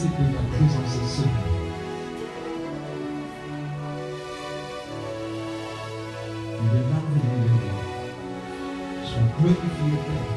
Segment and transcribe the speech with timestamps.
[0.00, 1.34] Merci de ta présence seule.
[6.54, 7.66] Tu es merveilleux.
[9.04, 10.28] Sois glorifié, Père.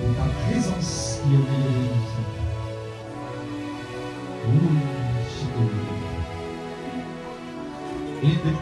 [0.00, 2.04] Pour ta présence qui est milieu de nous.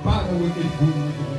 [0.02, 1.31] Para o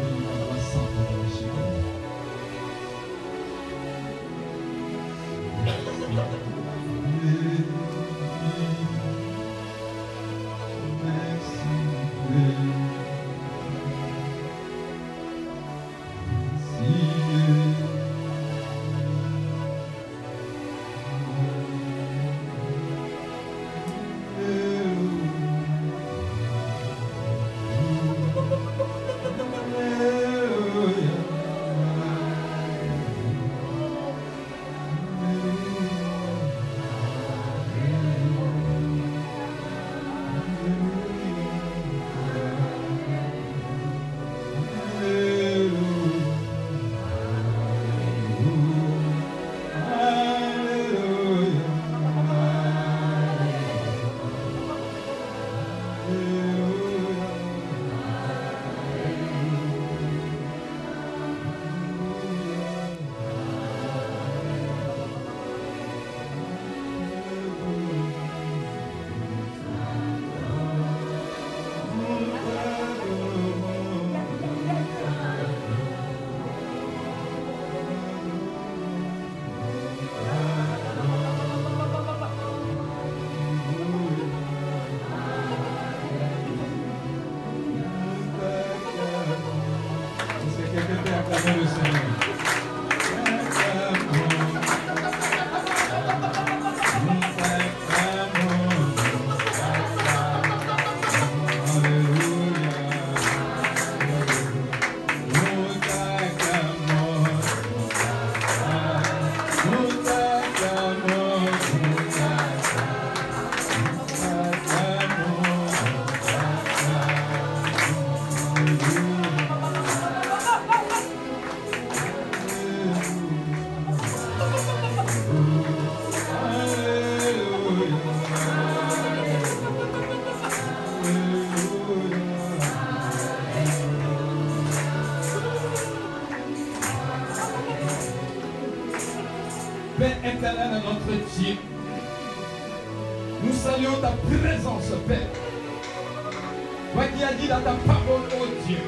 [147.63, 148.83] ta parole, oh Dieu,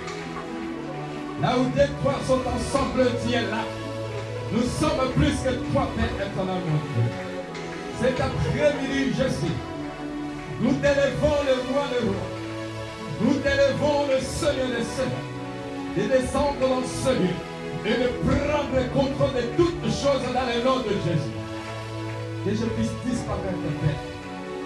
[1.42, 3.64] là où deux trois sont ensemble, tu es là.
[4.52, 7.08] Nous sommes plus que toi, Père éternel, mon Dieu.
[8.02, 9.56] Cet après-midi, je sais,
[10.62, 12.26] nous t'élevons le roi le roi.
[13.22, 15.34] Nous t'élevons le Seigneur des Seigneurs.
[15.96, 17.36] De descendre dans ce lieu
[17.86, 21.36] et de prendre le contrôle de toutes choses dans le nom de Jésus.
[22.44, 23.48] Que je puisse disparaître,
[23.82, 24.02] Père,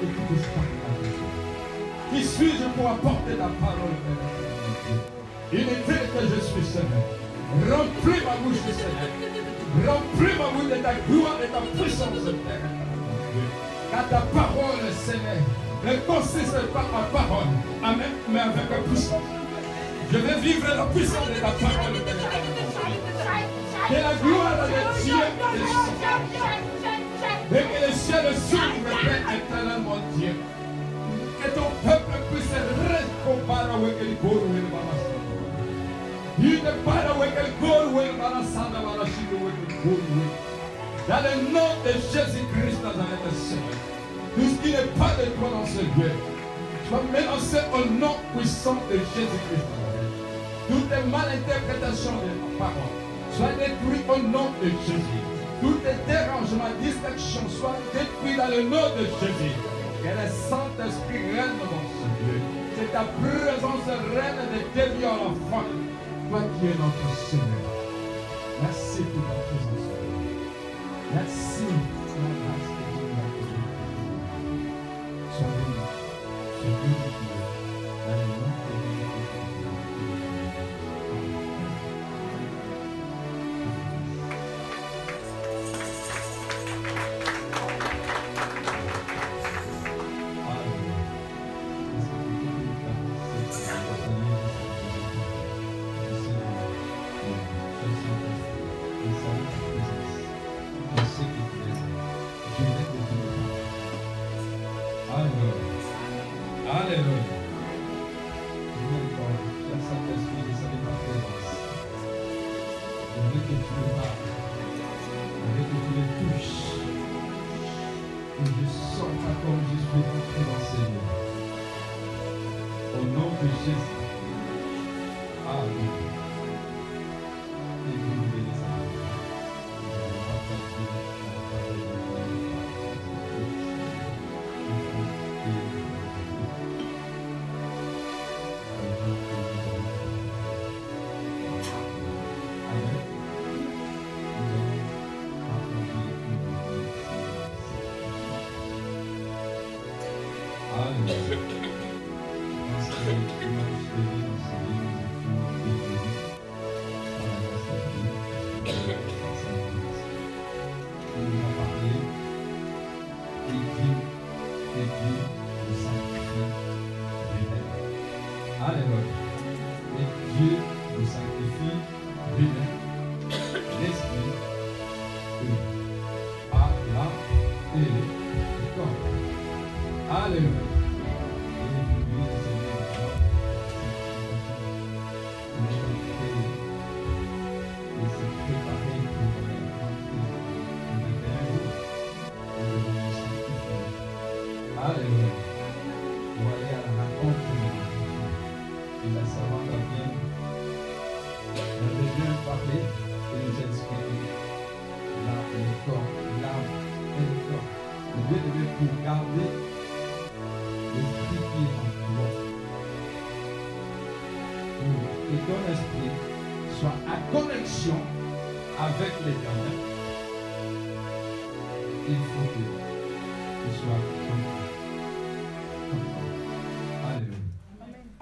[0.01, 1.48] et tu parler.
[2.11, 7.05] Qui suis-je pour apporter ta parole, Père Inutile que je suis, Seigneur.
[7.69, 9.09] Remplis ma bouche, Seigneur.
[9.87, 12.69] Remplis ma bouche de ta gloire et de ta puissance, Père.
[13.91, 15.41] Car ta parole, Seigneur,
[15.85, 17.47] ne consiste pas ma parole,
[17.83, 19.21] Amen, mais avec la puissance.
[20.11, 21.93] Je vais vivre la puissance de ta parole.
[23.87, 25.15] Que la gloire de Dieu.
[27.51, 30.35] Et que le ciel s'ouvre, Père éternel, mon Dieu.
[31.41, 31.98] Que ton peuple
[38.19, 38.61] balasa.
[39.85, 40.27] Oui, oui.
[41.07, 43.77] Dans le nom de Jésus-Christ Nazareth, Seigneur.
[44.35, 46.11] Tout ce qui n'est pas de toi dans ce lieu,
[46.87, 49.69] sois menacé au nom puissant de Jésus-Christ.
[50.67, 52.93] Toutes les malinterprétations de ma parole
[53.35, 55.21] soient détruites au nom de Jésus.
[55.61, 59.55] Tous les dérangements, distractions soient détruits dans le nom de Jésus.
[60.01, 61.88] Que le Saint-Esprit règne dans.
[62.79, 65.65] C'est ta présence reine de dévier l'enfant.
[66.29, 67.67] Toi qui es notre Seigneur.
[68.61, 69.87] Merci pour ta présence.
[71.13, 72.83] Merci pour la grâce que
[75.35, 75.78] tu as donnée.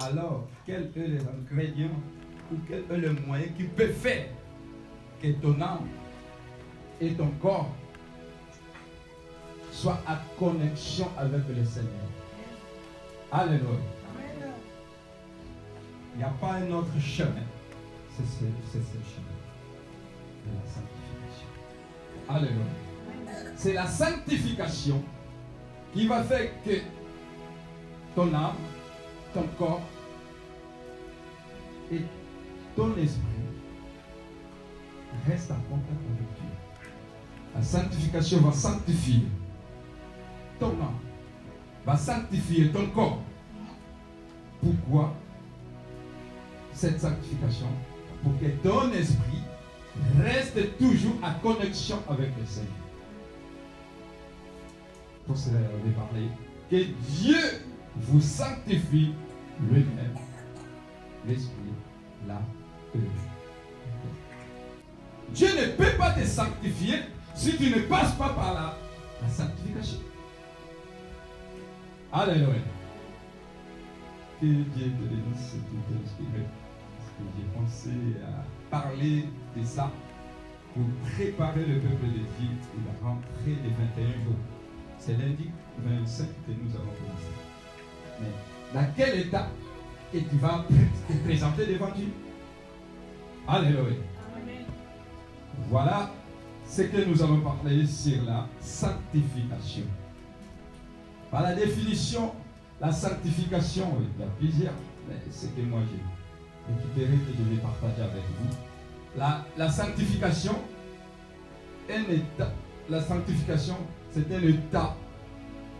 [0.09, 1.89] Alors, quels sont les ingrédients
[2.51, 4.27] ou quel est le moyen qui peut faire
[5.21, 5.87] que ton âme
[7.01, 7.73] et ton corps
[9.71, 11.91] soient en connexion avec le Seigneur?
[13.33, 13.67] Alléluia.
[16.13, 17.43] Il n'y a pas un autre chemin.
[18.15, 19.37] C'est ce, ce chemin
[20.45, 21.49] de la sanctification.
[22.29, 23.55] Alléluia.
[23.57, 25.03] C'est la sanctification
[25.93, 26.79] qui va faire que
[28.15, 28.55] ton âme,
[29.33, 29.81] ton corps
[31.91, 32.01] et
[32.75, 33.23] ton esprit
[35.27, 36.49] restent en contact avec Dieu.
[37.55, 39.23] La sanctification va sanctifier
[40.59, 40.99] ton âme,
[41.85, 43.21] va sanctifier ton corps.
[44.61, 45.15] Pourquoi
[46.73, 47.67] cette sanctification?
[48.23, 49.43] Pour que ton esprit
[50.19, 52.71] reste toujours en connexion avec le Seigneur.
[55.25, 56.27] Pour cela, va parler
[56.69, 56.83] que
[57.21, 57.37] Dieu
[57.95, 59.13] vous sanctifie
[59.59, 60.15] lui-même,
[61.27, 61.66] l'esprit,
[62.25, 63.01] le corps.
[65.29, 66.99] Dieu ne peut pas te sanctifier
[67.35, 68.77] si tu ne passes pas par la,
[69.21, 69.99] la sanctification.
[72.11, 72.61] Alléluia.
[74.39, 76.45] Que Dieu te bénisse tout inspiré.
[76.97, 77.89] Parce que j'ai pensé
[78.23, 79.91] à parler de ça
[80.73, 83.69] pour préparer le peuple de Dieu et la rentrée des
[83.99, 84.35] 21 jours.
[84.99, 87.33] C'est lundi 25 que nous allons commencer.
[88.21, 88.27] Mais
[88.73, 89.47] dans quel état
[90.13, 90.65] et tu vas
[91.07, 92.07] te présenter devant Dieu
[93.47, 93.95] Alléluia.
[95.69, 96.11] Voilà
[96.67, 99.83] ce que nous allons parler sur la sanctification.
[101.31, 102.33] Par la définition,
[102.81, 104.73] la sanctification, il y a plusieurs,
[105.07, 108.55] mais c'est que moi j'ai récupéré que je vais partager avec vous.
[109.17, 110.55] La, la sanctification,
[111.89, 112.51] un état,
[112.89, 113.77] la sanctification,
[114.11, 114.95] c'est un état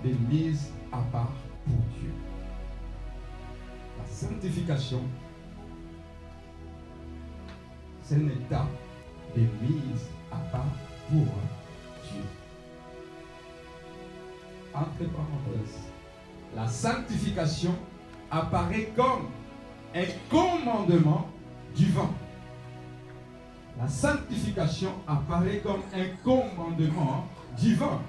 [0.04, 1.34] de mise à part
[1.66, 2.12] pour Dieu.
[4.20, 5.02] Sanctification,
[8.02, 8.66] c'est un état
[9.36, 10.66] de mise à part
[11.08, 11.28] pour
[12.04, 12.24] Dieu.
[14.74, 15.78] Entre parenthèses,
[16.56, 17.76] la sanctification
[18.32, 19.28] apparaît comme
[19.94, 21.30] un commandement
[21.76, 22.10] divin.
[23.78, 28.02] La sanctification apparaît comme un commandement divin.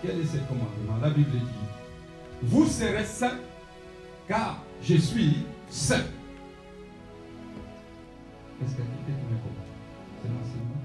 [0.00, 0.98] Quel est ce commandement?
[1.02, 3.38] La Bible dit, vous serez saints
[4.28, 5.96] car je suis saint.
[8.62, 9.12] Est-ce que tu
[10.22, 10.82] C'est l'enseignement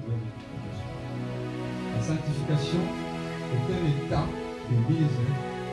[1.96, 2.80] La sanctification
[3.54, 4.26] est un état
[4.70, 5.18] de mise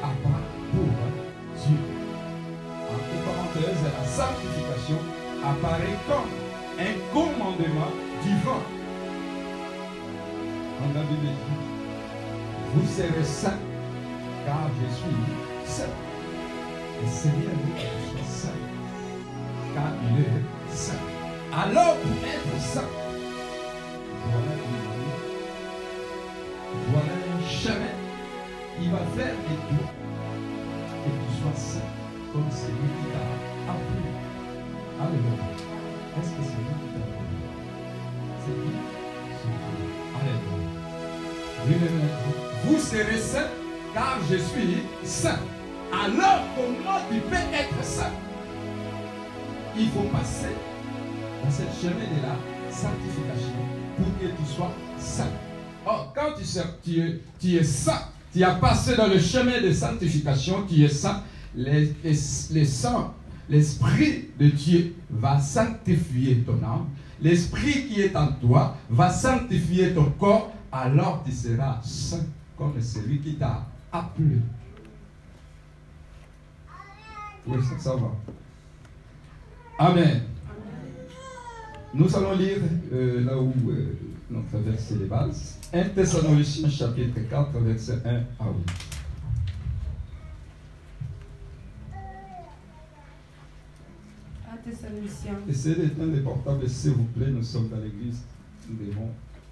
[0.03, 0.91] à part pour
[1.63, 1.79] Dieu.
[2.91, 4.99] Entre parenthèses, la sanctification
[5.43, 6.31] apparaît comme
[6.79, 7.93] un commandement
[8.23, 8.63] divin.
[10.81, 11.65] On a Bible dit,
[12.75, 13.61] vous serez saints,
[14.45, 15.25] car je suis
[15.65, 16.04] saint.
[17.03, 18.61] Le Seigneur veut que je sois saint,
[19.75, 21.05] car il est saint.
[21.53, 22.91] Alors, pour être saint,
[24.31, 24.85] voilà une
[26.91, 27.97] voilà un chemin
[28.79, 29.87] qui va faire de toi
[31.05, 31.91] que tu sois saint,
[32.33, 33.25] comme celui qui t'a
[33.73, 34.11] appelé.
[35.01, 35.47] Alléluia.
[36.19, 37.39] Est-ce que c'est lui qui t'a appelé?
[38.45, 38.75] C'est lui?
[39.41, 39.57] Dieu.
[41.69, 42.19] Alléluia.
[42.65, 43.53] Vous serez saints,
[43.95, 45.39] car je suis saint.
[45.93, 48.13] Alors, comment tu peux être saint?
[49.77, 50.55] Il faut passer
[51.43, 53.53] dans cette chemin de la sanctification
[53.97, 55.31] pour que tu sois saint.
[55.87, 56.33] Or, quand
[56.83, 61.23] tu, es, saint, tu as passé dans le chemin de sanctification, tu es saint,
[61.55, 62.65] les, les,
[63.49, 66.87] l'Esprit de Dieu va sanctifier ton âme.
[67.21, 70.53] L'Esprit qui est en toi va sanctifier ton corps.
[70.73, 72.25] Alors tu seras saint
[72.57, 74.39] comme celui qui t'a appelé.
[77.47, 78.13] Oui, ça, ça va.
[79.79, 80.23] Amen.
[81.93, 82.59] Nous allons lire
[82.93, 83.97] euh, là où euh,
[84.31, 85.59] notre verset de base.
[85.73, 88.95] 1 Thessaloniciens chapitre 4, verset 1 à 8.
[94.65, 95.39] Thessaloniciens.
[95.49, 97.31] Essayez d'éteindre les portables, s'il vous plaît.
[97.31, 98.23] Nous sommes dans l'église.
[98.69, 99.11] Nous devons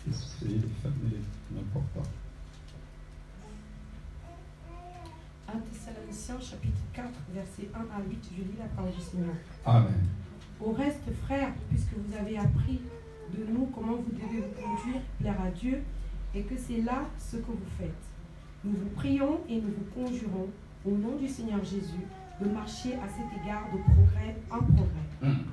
[0.08, 1.20] essayer de fermer
[1.54, 2.08] l'important.
[5.54, 9.34] 1 Thessaloniciens chapitre 4, verset 1 à 8, je lis la parole du Seigneur.
[9.66, 9.92] Amen.
[10.60, 12.80] Au reste, frères, puisque vous avez appris
[13.36, 15.82] de nous comment vous devez vous conduire, plaire à Dieu,
[16.34, 17.90] et que c'est là ce que vous faites.
[18.64, 20.48] Nous vous prions et nous vous conjurons,
[20.86, 22.06] au nom du Seigneur Jésus,
[22.40, 25.08] de marcher à cet égard de progrès en progrès.
[25.20, 25.44] Mm.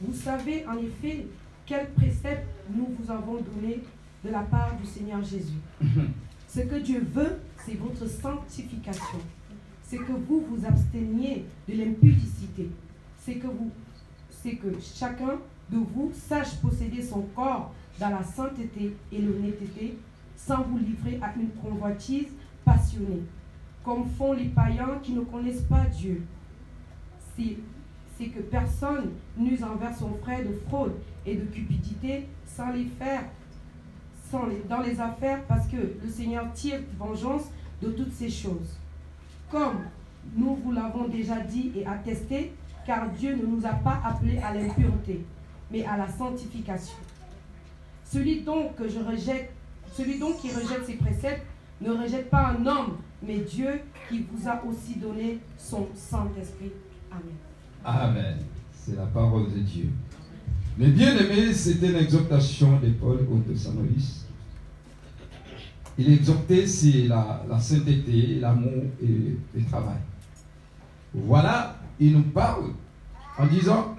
[0.00, 1.26] Vous savez en effet
[1.66, 3.82] quels préceptes nous vous avons donnés
[4.24, 5.60] de la part du Seigneur Jésus.
[6.48, 9.18] Ce que Dieu veut, c'est votre sanctification.
[9.82, 12.70] C'est que vous vous absteniez de l'impudicité.
[13.20, 13.70] C'est que vous,
[14.30, 15.38] c'est que chacun
[15.70, 19.98] de vous sache posséder son corps dans la sainteté et l'honnêteté,
[20.36, 22.28] sans vous livrer à une convoitise
[22.64, 23.22] passionnée,
[23.84, 26.22] comme font les païens qui ne connaissent pas Dieu.
[27.36, 30.94] C'est que personne n'use envers son frère de fraude
[31.26, 33.24] et de cupidité sans les faire
[34.68, 37.44] dans les affaires parce que le Seigneur tire vengeance
[37.82, 38.76] de toutes ces choses.
[39.50, 39.78] Comme
[40.34, 42.52] nous vous l'avons déjà dit et attesté,
[42.86, 45.24] car Dieu ne nous a pas appelés à l'impureté,
[45.70, 46.96] mais à la sanctification.
[48.04, 49.52] Celui donc que je rejette,
[49.92, 51.44] celui donc qui rejette ces préceptes
[51.80, 56.72] ne rejette pas un homme, mais Dieu qui vous a aussi donné son Saint-Esprit.
[57.10, 57.34] Amen.
[57.84, 58.38] Amen.
[58.72, 59.90] C'est la parole de Dieu.
[60.78, 64.24] Mais bien aimé, c'était une exhortation de Paul aux Thessaloniciens.
[65.98, 69.96] Il exhortait sur la, sainteté, l'amour et le travail.
[71.14, 72.72] Voilà, il nous parle
[73.38, 73.96] en disant,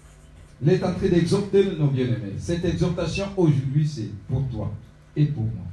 [0.62, 2.34] il est en train d'exhorter nos bien-aimés.
[2.38, 4.72] Cette exhortation aujourd'hui, c'est pour toi
[5.14, 5.66] et pour moi.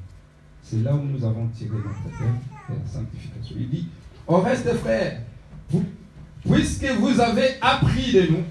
[0.62, 3.56] C'est là où nous avons tiré notre de la sanctification.
[3.60, 3.88] Il dit,
[4.28, 5.22] au reste frères,
[6.44, 8.44] puisque vous avez appris de nous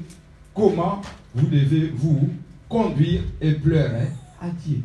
[0.53, 1.01] comment
[1.35, 2.31] vous devez vous
[2.69, 4.09] conduire et pleurer
[4.41, 4.83] à Dieu.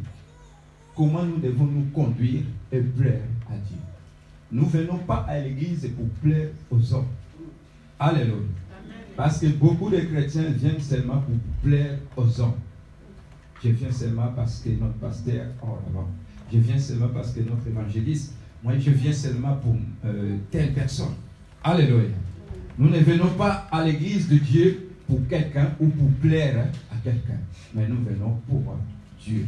[0.96, 2.42] Comment nous devons nous conduire
[2.72, 3.78] et plaire à Dieu?
[4.52, 7.08] Nous ne venons pas à l'église pour plaire aux hommes.
[8.00, 8.36] Alléluia.
[9.16, 12.56] Parce que beaucoup de chrétiens viennent seulement pour plaire aux hommes.
[13.64, 16.08] Je viens seulement parce que notre pasteur, oh là-bas.
[16.52, 19.76] Je viens seulement parce que notre évangéliste, moi je viens seulement pour
[20.06, 21.14] euh, telle personne.
[21.64, 22.10] Alléluia.
[22.78, 27.40] Nous ne venons pas à l'église de Dieu pour quelqu'un ou pour plaire à quelqu'un,
[27.74, 28.78] mais nous venons pour
[29.26, 29.48] Dieu.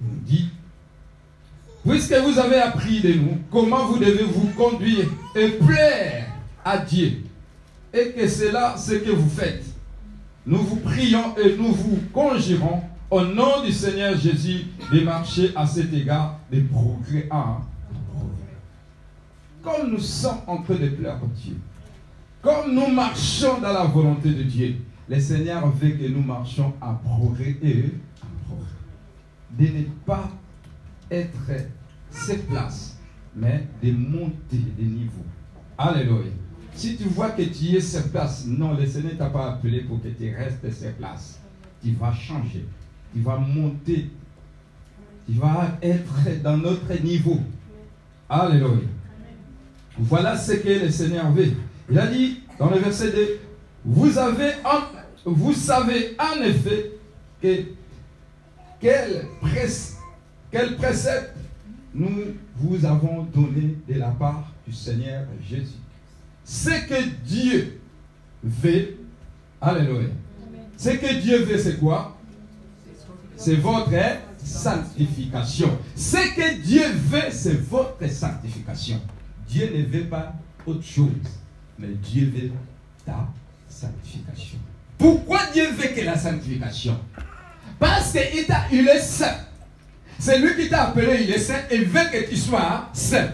[0.00, 0.48] Nous dit,
[1.86, 6.26] puisque vous avez appris de nous comment vous devez vous conduire et plaire
[6.64, 7.22] à Dieu,
[7.92, 9.64] et que c'est là ce que vous faites,
[10.46, 15.66] nous vous prions et nous vous conjurons au nom du Seigneur Jésus de marcher à
[15.66, 17.58] cet égard des progrès à
[19.62, 21.56] Comme nous sommes en train de plaire à Dieu,
[22.40, 24.76] comme nous marchons dans la volonté de Dieu,
[25.08, 27.84] le Seigneur veut que nous marchions à progrès et
[28.20, 28.66] à progrès.
[29.58, 30.30] De ne pas
[31.10, 31.52] être
[32.10, 32.98] ses places,
[33.34, 35.24] mais de monter de niveau.
[35.76, 36.30] Alléluia.
[36.74, 39.82] Si tu vois que tu es sur place, non, le Seigneur ne t'a pas appelé
[39.82, 41.38] pour que tu restes sur place.
[41.82, 42.64] Tu vas changer.
[43.12, 44.10] Tu vas monter.
[45.26, 47.40] Tu vas être dans notre niveau.
[48.28, 48.88] Alléluia.
[49.98, 51.52] Voilà ce que le Seigneur veut.
[51.90, 53.40] Il a dit dans le verset 2,
[53.84, 54.52] vous, avez
[55.24, 56.92] vous savez en effet
[57.40, 57.64] que
[58.80, 59.26] quel,
[60.50, 61.36] quel précepte
[61.94, 65.78] nous vous avons donné de la part du Seigneur Jésus.
[66.44, 67.80] Ce que Dieu
[68.42, 68.96] veut,
[69.64, 70.08] Alléluia.
[70.76, 72.18] Ce que Dieu veut, c'est quoi?
[73.36, 73.92] C'est votre
[74.44, 75.78] sanctification.
[75.94, 79.00] Ce que Dieu veut, c'est votre sanctification.
[79.46, 80.34] Dieu ne veut pas
[80.66, 81.10] autre chose,
[81.78, 82.50] mais Dieu veut
[83.06, 83.28] ta
[83.72, 84.58] sanctification.
[84.98, 86.98] Pourquoi Dieu veut que la sanctification?
[87.78, 89.38] Parce qu'il est saint.
[90.18, 93.30] C'est lui qui t'a appelé, il est saint, et veut que tu sois saint.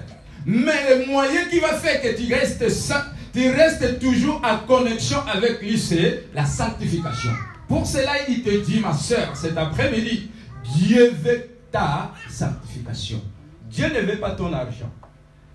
[0.47, 5.19] Mais le moyen qui va faire que tu restes saint, tu restes toujours en connexion
[5.31, 7.33] avec lui, c'est la sanctification.
[7.69, 10.31] Pour cela, il te dit, ma soeur, cet après-midi,
[10.77, 13.21] Dieu veut ta sanctification.
[13.69, 14.91] Dieu ne veut pas ton argent.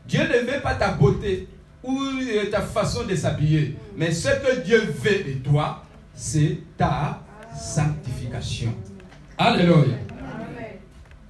[0.07, 1.47] Dieu ne veut pas ta beauté
[1.83, 1.97] ou
[2.51, 3.77] ta façon de s'habiller.
[3.97, 5.83] Mais ce que Dieu veut de toi,
[6.15, 7.21] c'est ta
[7.55, 8.73] sanctification.
[9.37, 9.97] Alléluia.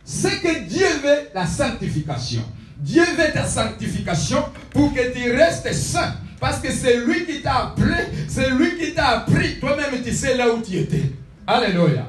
[0.05, 2.43] Ce que Dieu veut, la sanctification.
[2.77, 6.15] Dieu veut ta sanctification pour que tu restes saint.
[6.39, 7.95] Parce que c'est lui qui t'a appelé,
[8.27, 9.59] c'est lui qui t'a appris.
[9.61, 11.03] Toi-même, tu sais là où tu étais.
[11.47, 12.05] Alléluia.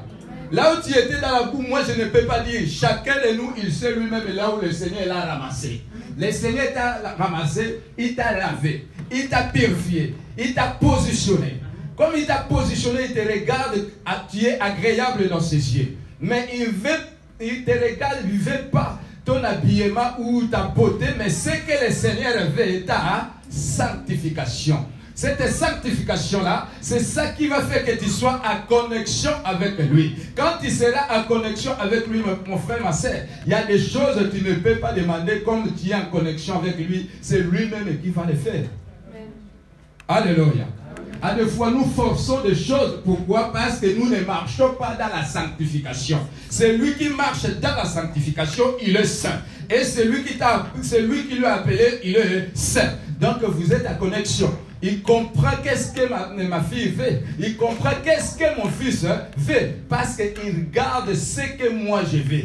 [0.51, 2.61] Là où tu étais dans la boue, moi je ne peux pas dire.
[2.69, 5.81] Chacun de nous, il sait lui-même là où le Seigneur l'a ramassé.
[6.17, 11.59] Le Seigneur t'a ramassé, il t'a lavé, il t'a purifié, il t'a positionné.
[11.97, 13.85] Comme il t'a positionné, il te regarde,
[14.31, 15.97] tu es agréable dans ses yeux.
[16.21, 16.99] Mais il veut,
[17.41, 21.85] il te regarde, il ne veut pas ton habillement ou ta beauté, mais ce que
[21.85, 24.85] le Seigneur veut, ta sanctification.
[25.15, 30.13] Cette sanctification-là, c'est ça qui va faire que tu sois en connexion avec lui.
[30.35, 33.79] Quand tu seras en connexion avec lui, mon frère, ma soeur, il y a des
[33.79, 37.09] choses que tu ne peux pas demander comme tu es en connexion avec lui.
[37.21, 38.65] C'est lui-même qui va les faire.
[40.05, 40.67] Alléluia.
[41.21, 42.99] À des fois, nous forçons des choses.
[43.05, 43.53] Pourquoi?
[43.53, 46.19] Parce que nous ne marchons pas dans la sanctification.
[46.49, 49.41] C'est lui qui marche dans la sanctification, il est saint.
[49.69, 52.91] Et c'est lui qui t'a, c'est lui qui l'a appelé, il est saint.
[53.19, 54.53] Donc vous êtes en connexion.
[54.87, 57.23] Il comprend qu'est-ce que ma, ma, fille fait.
[57.39, 59.03] Il comprend qu'est-ce que mon fils
[59.35, 59.81] fait.
[59.89, 62.43] Parce qu'il regarde ce que moi je veux.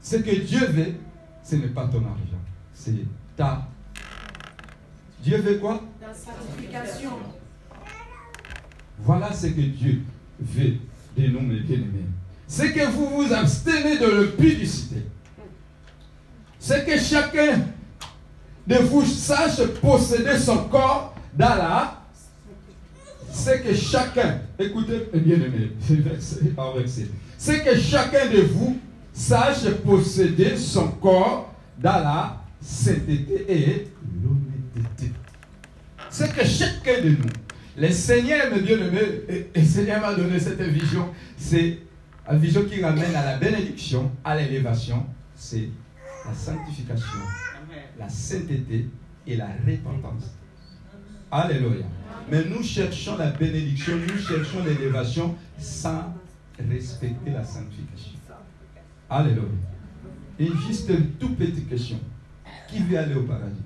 [0.00, 0.94] Ce que Dieu veut,
[1.42, 2.40] ce n'est pas ton argent.
[2.72, 2.94] C'est
[3.36, 3.66] ta.
[5.20, 5.82] Dieu veut quoi?
[6.00, 7.18] La sanctification.
[9.00, 10.02] Voilà ce que Dieu
[10.38, 10.76] veut
[11.16, 12.06] de nous, mes bien-aimés.
[12.46, 15.02] C'est que vous vous abstenez de l'opidicité.
[16.60, 17.58] C'est que chacun
[18.70, 21.96] de vous sache posséder son corps dans la
[23.32, 25.72] c'est que chacun, écoutez bien aimé,
[27.38, 28.78] c'est que chacun de vous
[29.12, 33.88] sache posséder son corps dans la sainteté et
[34.22, 35.12] l'honnêteté.
[36.08, 37.30] C'est que chacun de nous,
[37.76, 41.78] le Seigneur, me bien aimé, et le Seigneur m'a donné cette vision, c'est
[42.30, 45.06] une vision qui ramène à la bénédiction, à l'élévation,
[45.36, 45.68] c'est
[46.26, 47.20] la sanctification
[48.00, 48.88] la sainteté
[49.26, 50.34] et la repentance.
[51.30, 51.84] Alléluia.
[52.30, 56.14] Mais nous cherchons la bénédiction, nous cherchons l'élévation sans
[56.58, 58.18] respecter la sanctification.
[59.08, 59.44] Alléluia.
[60.38, 61.98] Et juste une toute petite question.
[62.68, 63.60] Qui veut aller au paradis?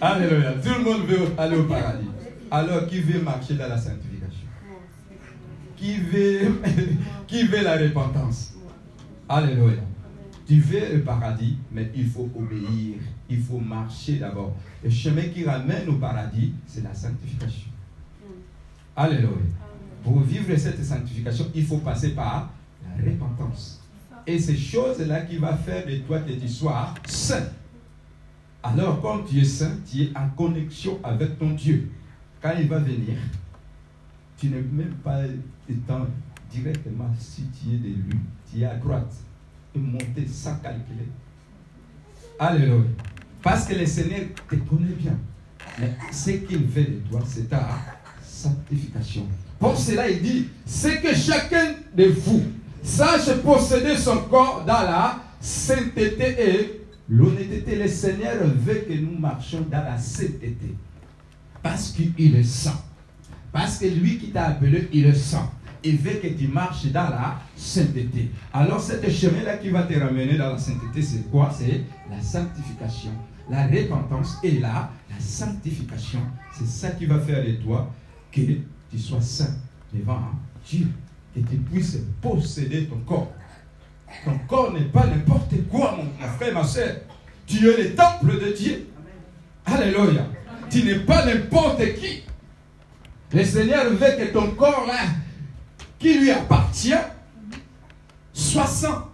[0.00, 0.52] Alléluia.
[0.52, 2.08] Tout le monde veut aller au paradis.
[2.50, 4.46] Alors, qui veut marcher dans la sanctification?
[5.76, 6.60] Qui veut,
[7.26, 8.54] qui veut la repentance?
[9.28, 9.82] Alléluia.
[10.46, 12.98] Tu veux le paradis, mais il faut obéir.
[13.28, 14.56] Il faut marcher d'abord.
[14.82, 17.70] Le chemin qui ramène au paradis, c'est la sanctification.
[18.94, 19.30] Alléluia.
[20.04, 22.52] Pour vivre cette sanctification, il faut passer par
[22.86, 23.82] la repentance.
[24.24, 27.48] Et ces choses-là qui vont faire de toi que tu sois saint.
[28.62, 31.90] Alors, quand tu es saint, tu es en connexion avec ton Dieu.
[32.40, 33.16] Quand il va venir,
[34.36, 35.22] tu n'es même pas
[35.68, 36.06] étant
[36.50, 38.18] directement situé de lui,
[38.50, 39.14] tu es à droite,
[39.76, 41.08] monter sans calculer.
[42.38, 42.84] Alléluia.
[43.42, 45.18] Parce que le Seigneur te connaît bien.
[45.78, 47.68] Mais ce qu'il veut de toi, c'est ta
[48.22, 49.26] sanctification.
[49.58, 52.42] Pour cela, il dit, c'est que chacun de vous
[52.82, 57.76] sache posséder son corps dans la sainteté et l'honnêteté.
[57.76, 60.74] Le Seigneur veut que nous marchions dans la sainteté.
[61.62, 62.80] Parce qu'il est saint.
[63.52, 65.50] Parce que lui qui t'a appelé, il est saint.
[65.86, 68.32] Il veut que tu marches dans la sainteté.
[68.52, 71.48] Alors, ce chemin-là qui va te ramener dans la sainteté, c'est quoi?
[71.56, 73.12] C'est la sanctification,
[73.48, 76.18] la repentance et la, la sanctification.
[76.58, 77.88] C'est ça qui va faire de toi
[78.32, 78.40] que
[78.90, 79.54] tu sois saint
[79.94, 80.22] devant
[80.68, 80.88] Dieu,
[81.32, 83.32] que tu puisses posséder ton corps.
[84.24, 86.96] Ton corps n'est pas n'importe quoi, mon frère, ma soeur.
[87.46, 88.88] Tu es le temple de Dieu.
[89.64, 90.26] Alléluia.
[90.68, 92.22] Tu n'es pas n'importe qui.
[93.32, 94.94] Le Seigneur veut que ton corps, là,
[95.98, 96.94] qui lui appartient,
[98.32, 99.08] soit saint.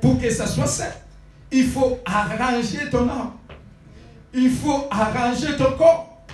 [0.00, 0.92] Pour que ça soit saint,
[1.50, 3.32] il faut arranger ton âme.
[4.32, 6.26] Il faut arranger ton corps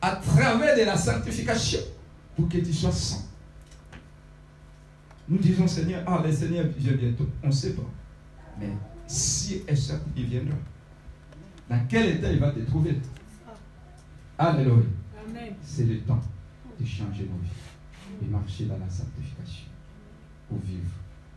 [0.00, 1.80] à travers de la sanctification
[2.36, 3.24] pour que tu sois saint.
[5.28, 7.28] Nous disons, Seigneur, ah, le Seigneur vient bientôt.
[7.42, 7.82] On ne sait pas.
[8.58, 8.70] Mais
[9.06, 10.54] si et certain, il viendra.
[11.68, 12.98] Dans quel état il va te trouver?
[14.38, 14.84] Alléluia.
[15.62, 16.20] C'est le temps
[16.80, 17.50] de changer nos vies
[18.22, 19.66] et marcher dans la sanctification
[20.48, 20.90] pour vivre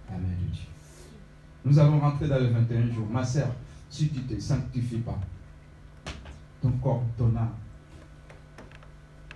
[0.09, 0.65] la main de Dieu.
[1.65, 3.07] Nous allons rentrer dans le 21 jours.
[3.09, 3.49] Ma sœur,
[3.89, 5.19] si tu ne te sanctifies pas,
[6.61, 7.53] ton corps, ton âme,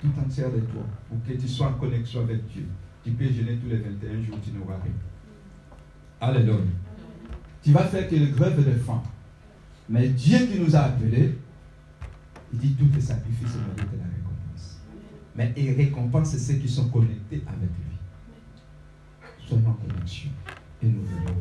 [0.01, 2.65] tout entière de toi, pour que tu sois en connexion avec Dieu,
[3.03, 4.93] tu peux jeûner tous les 21 jours, tu n'auras rien.
[6.21, 6.61] Alléluia.
[7.61, 9.01] Tu vas faire que le grève de faim.
[9.89, 11.37] Mais Dieu qui nous a appelés,
[12.53, 14.24] il dit tout est sacrifice mérite la.
[15.35, 17.97] Mais il récompense ceux qui sont connectés avec lui.
[19.47, 20.29] Soyons en connexion
[20.81, 21.37] et nous verrons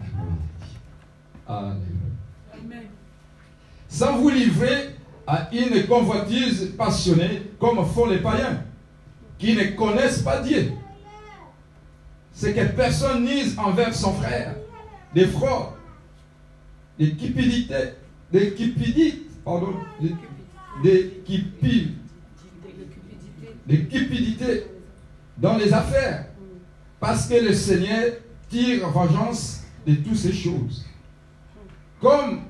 [0.00, 1.90] la gloire de Dieu.
[2.62, 2.88] Alléluia.
[3.88, 4.96] Sans vous livrer
[5.26, 8.64] à une convoitise passionnée comme font les païens
[9.38, 10.72] qui ne connaissent pas Dieu.
[12.32, 14.54] C'est que personne nise envers son frère
[15.14, 15.74] des fraudes,
[16.98, 17.74] des cupidités,
[18.32, 19.74] des cupidites, pardon,
[20.82, 21.92] des, cupidités,
[23.66, 24.66] des cupidités
[25.38, 26.26] dans les affaires,
[27.00, 28.12] parce que le Seigneur
[28.48, 30.84] tire vengeance de toutes ces choses.
[32.00, 32.40] Comme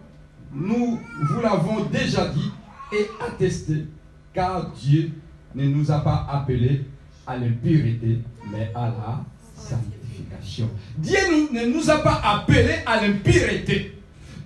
[0.53, 0.99] nous
[1.31, 2.51] vous l'avons déjà dit
[2.93, 3.87] et attesté,
[4.35, 5.11] car Dieu
[5.55, 6.85] ne nous a pas appelés
[7.27, 8.19] à l'impureté,
[8.51, 9.25] mais à la
[9.57, 10.71] sanctification.
[10.99, 11.19] Dieu
[11.53, 13.99] ne nous a pas appelés à l'impureté.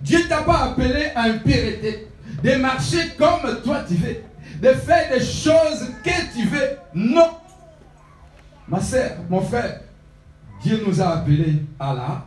[0.02, 2.08] Dieu t'a pas appelé à l'impureté.
[2.42, 4.16] De marcher comme toi tu veux.
[4.60, 6.78] De faire des choses que tu veux.
[6.94, 7.30] Non.
[8.68, 9.80] Ma soeur, mon frère,
[10.62, 12.24] Dieu nous a appelés à la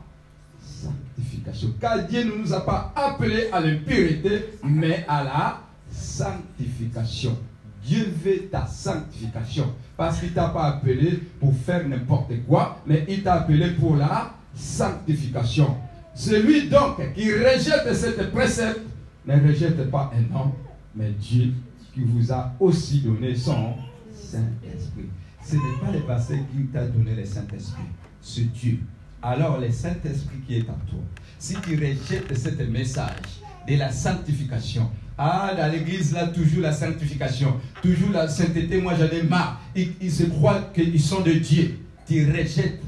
[0.61, 1.73] sanctification.
[1.79, 5.59] Car Dieu ne nous a pas appelés à l'impureté, mais à la
[5.91, 7.37] sanctification.
[7.83, 9.73] Dieu veut ta sanctification.
[9.97, 13.95] Parce qu'il ne t'a pas appelé pour faire n'importe quoi, mais il t'a appelé pour
[13.95, 15.75] la sanctification.
[16.13, 18.81] Celui donc qui rejette cette précepte
[19.25, 20.53] ne rejette pas un homme,
[20.95, 21.53] mais Dieu
[21.99, 23.73] qui vous a aussi donné son
[24.13, 25.09] Saint-Esprit.
[25.43, 27.83] Ce n'est pas le passé qui t'a donné le Saint-Esprit,
[28.21, 28.79] c'est Dieu.
[29.21, 30.99] Alors le Saint-Esprit qui est en toi,
[31.38, 37.59] si tu rejettes ce message de la sanctification, ah, dans l'église, là, toujours la sanctification,
[37.81, 38.81] toujours la sainteté.
[38.81, 39.59] Moi, j'en ai marre.
[39.75, 41.77] Ils, se croient qu'ils sont de Dieu.
[42.07, 42.81] Tu rejettes.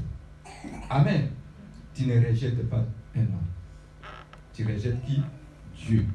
[0.88, 1.28] Amen.
[1.94, 4.08] Tu ne rejettes pas un homme.
[4.54, 5.20] Tu rejettes qui?
[5.86, 6.06] Dieu.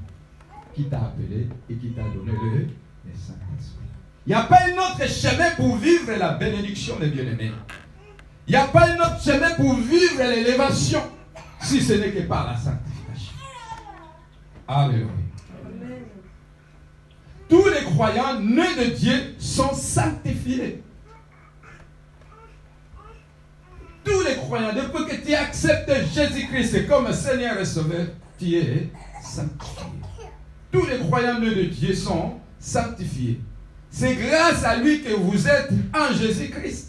[0.73, 2.67] Qui t'a appelé et qui t'a donné le,
[3.15, 3.87] Saint-Esprit.
[4.25, 7.51] Il n'y a pas un autre chemin pour vivre la bénédiction des bien-aimés.
[8.47, 11.01] Il n'y a pas un autre chemin pour vivre l'élévation
[11.61, 13.33] si ce n'est que par la sanctification.
[14.67, 15.07] Alléluia
[17.49, 20.83] tous les croyants nés de Dieu sont sanctifiés.
[24.03, 28.07] Tous les croyants, depuis que tu acceptes Jésus-Christ comme Seigneur et Sauveur,
[28.39, 28.89] tu es
[29.23, 29.83] sanctifié.
[30.71, 33.41] Tous les croyants nés de Dieu sont sanctifiés.
[33.89, 36.87] C'est grâce à lui que vous êtes en Jésus-Christ.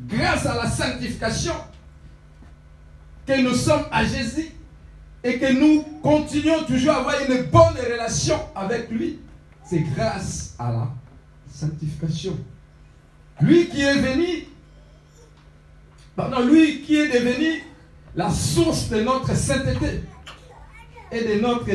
[0.00, 1.54] Grâce à la sanctification
[3.26, 4.48] que nous sommes à Jésus
[5.24, 9.18] et que nous continuons toujours à avoir une bonne relation avec lui,
[9.64, 10.88] c'est grâce à la
[11.52, 12.38] sanctification.
[13.40, 14.44] Lui qui est venu,
[16.16, 17.62] pardon, lui qui est devenu
[18.14, 20.02] la source de notre sainteté
[21.12, 21.70] et de notre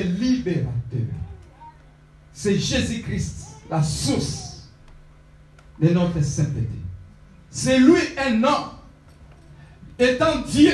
[2.31, 4.69] C'est Jésus-Christ, la source
[5.81, 6.67] de notre sainteté.
[7.49, 8.69] C'est lui un homme,
[9.99, 10.73] étant Dieu,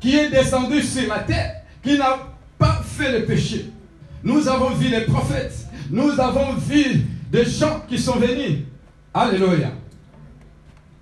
[0.00, 2.18] qui est descendu sur la terre, qui n'a
[2.58, 3.70] pas fait le péché.
[4.22, 8.60] Nous avons vu les prophètes, nous avons vu des gens qui sont venus.
[9.12, 9.70] Alléluia.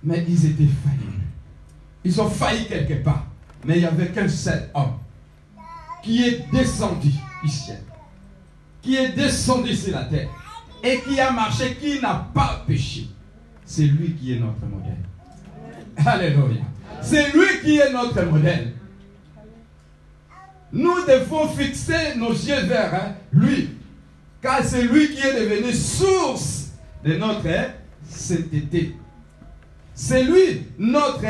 [0.03, 1.13] Mais ils étaient faillis.
[2.03, 3.27] Ils ont failli quelque part.
[3.65, 4.97] Mais il n'y avait qu'un seul homme
[6.03, 7.11] qui est descendu
[7.43, 7.81] du ciel,
[8.83, 10.29] qui est descendu sur la terre
[10.83, 13.07] et qui a marché, qui n'a pas péché.
[13.65, 14.97] C'est lui qui est notre modèle.
[16.05, 16.61] Alléluia.
[17.01, 18.73] C'est lui qui est notre modèle.
[20.73, 23.69] Nous devons fixer nos yeux vers hein, lui.
[24.41, 26.71] Car c'est lui qui est devenu source
[27.05, 27.47] de notre
[28.09, 28.95] sainteté.
[29.93, 31.21] C'est lui notre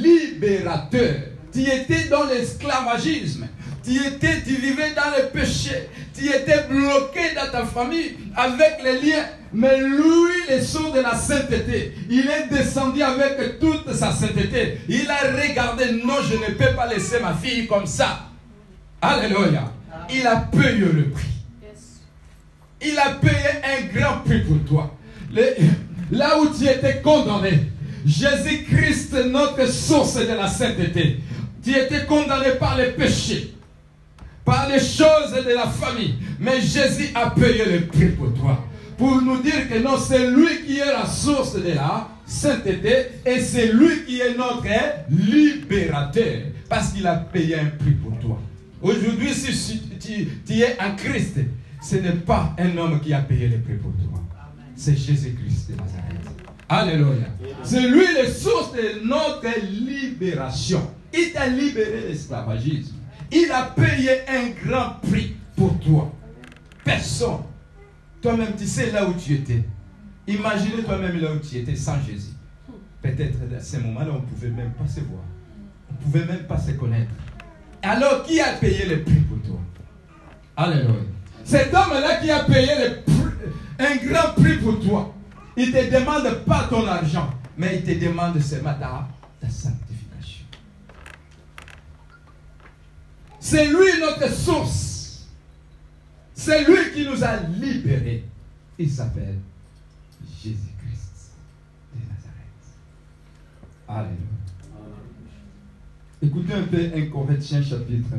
[0.00, 1.16] libérateur.
[1.52, 3.48] Tu étais dans l'esclavagisme.
[3.84, 5.88] Tu étais, tu vivais dans le péché.
[6.14, 9.24] Tu étais bloqué dans ta famille avec les liens.
[9.52, 14.78] Mais lui, le son de la sainteté, il est descendu avec toute sa sainteté.
[14.88, 18.28] Il a regardé, non, je ne peux pas laisser ma fille comme ça.
[19.00, 19.72] Alléluia.
[20.12, 21.38] Il a payé le prix.
[22.80, 23.32] Il a payé
[23.64, 24.94] un grand prix pour toi.
[26.10, 27.70] là où tu étais condamné,
[28.06, 31.20] Jésus-Christ, notre source de la sainteté,
[31.62, 33.54] tu étais condamné par les péchés,
[34.48, 36.14] par les choses de la famille.
[36.40, 38.64] Mais Jésus a payé le prix pour toi.
[38.96, 43.40] Pour nous dire que non, c'est lui qui est la source de la sainteté et
[43.40, 44.64] c'est lui qui est notre
[45.10, 46.40] libérateur.
[46.66, 48.40] Parce qu'il a payé un prix pour toi.
[48.80, 51.40] Aujourd'hui, si tu, es en Christ,
[51.82, 54.22] ce n'est pas un homme qui a payé le prix pour toi.
[54.74, 56.18] C'est Jésus-Christ de Nazareth.
[56.70, 57.26] Alléluia.
[57.62, 60.80] C'est lui le source de notre libération.
[61.12, 62.97] Il t'a libéré l'esclavagisme.
[63.30, 66.12] Il a payé un grand prix pour toi.
[66.84, 67.42] Personne.
[68.22, 69.62] Toi-même, tu sais là où tu étais.
[70.26, 72.32] Imagine toi-même là où tu étais sans Jésus.
[73.02, 75.22] Peut-être à ce moment-là, on ne pouvait même pas se voir.
[75.90, 77.10] On ne pouvait même pas se connaître.
[77.82, 79.60] Alors, qui a payé le prix pour toi?
[80.56, 80.94] Alléluia.
[81.44, 82.70] Cet homme-là qui a payé
[83.78, 85.14] un grand prix pour toi,
[85.56, 89.08] il ne te demande pas ton argent, mais il te demande seulement ta,
[89.40, 89.87] ta sanctification.
[93.50, 95.26] C'est lui notre source.
[96.34, 98.24] C'est lui qui nous a libérés.
[98.78, 99.38] Il s'appelle
[100.42, 101.30] Jésus-Christ
[101.94, 102.66] de Nazareth.
[103.88, 104.18] Alléluia.
[106.20, 108.12] Écoutez un peu 1 Corinthiens chapitre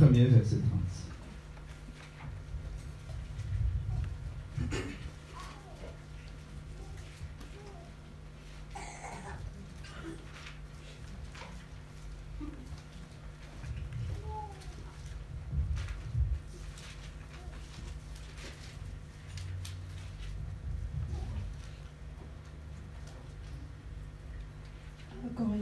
[0.00, 1.01] 1 verset 30.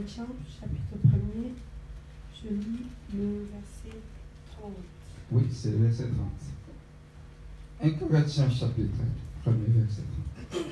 [0.01, 1.51] Corinthiens, chapitre 1er,
[2.33, 3.99] je lis le verset
[4.57, 4.71] 30.
[5.31, 6.07] Oui, c'est le verset
[7.79, 7.93] 30.
[7.93, 8.97] 1 Corinthiens, chapitre
[9.45, 10.01] 1er, verset
[10.49, 10.65] 30.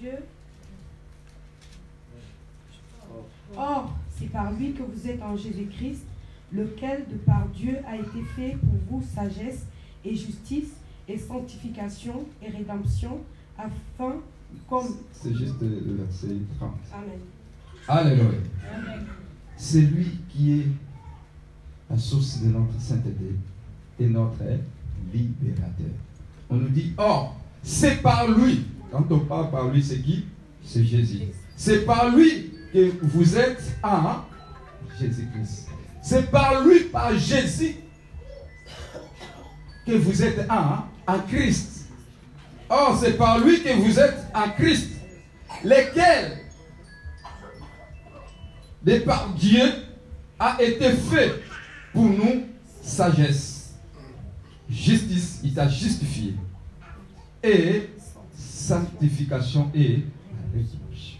[0.00, 0.12] Dieu.
[3.56, 6.02] Or, c'est par lui que vous êtes en Jésus-Christ,
[6.52, 9.66] lequel, de par Dieu, a été fait pour vous sagesse
[10.04, 10.72] et justice
[11.06, 13.20] et sanctification et rédemption,
[13.56, 14.16] afin
[15.12, 16.70] c'est juste le verset 30.
[16.92, 17.20] Amen.
[17.86, 18.38] Alléluia.
[19.56, 20.66] C'est lui qui est
[21.90, 23.36] la source de notre sainteté
[24.00, 24.42] et notre
[25.12, 25.92] libérateur.
[26.48, 27.28] On nous dit, oh,
[27.62, 28.66] c'est par lui.
[28.90, 30.24] Quand on parle par lui, c'est qui?
[30.64, 31.22] C'est Jésus.
[31.56, 34.24] C'est par lui que vous êtes en
[34.98, 35.68] Jésus-Christ.
[36.02, 37.76] C'est par lui, par Jésus,
[39.86, 41.88] que vous êtes en, en Christ.
[42.68, 44.92] Or, c'est par lui que vous êtes en Christ,
[45.62, 46.43] lequel,
[48.84, 49.62] de par Dieu,
[50.38, 51.42] a été fait
[51.92, 52.46] pour nous
[52.82, 53.74] sagesse,
[54.68, 56.34] justice, il t'a justifié,
[57.42, 57.90] et
[58.36, 60.02] sanctification et
[60.52, 61.18] rédemption.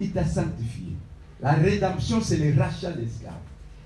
[0.00, 0.96] Il t'a sanctifié.
[1.40, 3.34] La rédemption, c'est le rachat d'esclaves.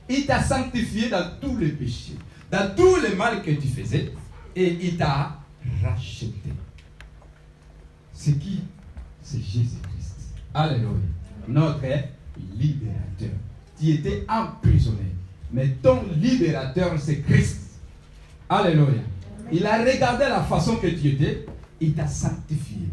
[0.09, 2.16] Il t'a sanctifié dans tous les péchés,
[2.50, 4.12] dans tous les mal que tu faisais,
[4.57, 5.38] et il t'a
[5.83, 6.33] racheté.
[8.12, 8.61] C'est qui?
[9.22, 10.16] C'est Jésus-Christ.
[10.53, 10.90] Alléluia.
[11.48, 11.81] Notre
[12.56, 13.36] libérateur.
[13.78, 15.14] Tu étais emprisonné.
[15.52, 17.78] Mais ton libérateur, c'est Christ.
[18.48, 19.02] Alléluia.
[19.52, 21.46] Il a regardé la façon que tu étais.
[21.80, 22.88] Il t'a sanctifié.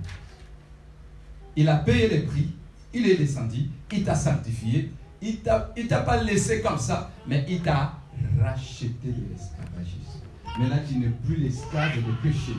[1.55, 2.49] Il a payé le prix.
[2.93, 3.69] Il est descendu.
[3.91, 4.91] Il t'a sanctifié.
[5.21, 7.11] Il ne t'a pas laissé comme ça.
[7.27, 7.93] Mais il t'a
[8.39, 10.21] racheté de l'esclavagisme.
[10.59, 12.53] Maintenant, tu n'es plus l'esclave de péché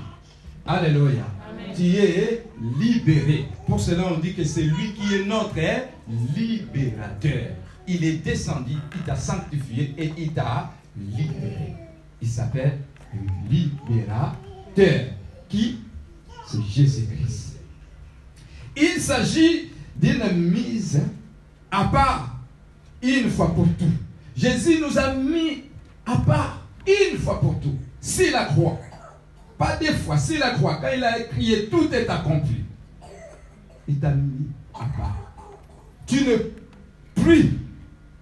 [0.66, 1.25] Alléluia.
[1.75, 2.44] Tu es
[2.79, 3.46] libéré.
[3.66, 5.55] Pour cela, on dit que c'est lui qui est notre
[6.37, 7.57] libérateur.
[7.88, 11.75] Il est descendu, il t'a sanctifié et il t'a libéré.
[12.20, 12.79] Il s'appelle
[13.51, 15.12] libérateur.
[15.48, 15.81] Qui?
[16.46, 17.57] C'est Jésus-Christ.
[18.77, 21.03] Il s'agit d'une mise
[21.70, 22.37] à part
[23.03, 23.92] une fois pour tout.
[24.37, 25.64] Jésus nous a mis
[26.07, 27.77] à part une fois pour tout.
[28.01, 28.79] C'est la croix.
[29.62, 30.79] Pas des fois, c'est la croix.
[30.81, 32.64] Quand il a crié, tout est accompli.
[33.87, 35.16] Il t'a mis à part.
[36.05, 36.37] Tu ne
[37.22, 37.61] plus,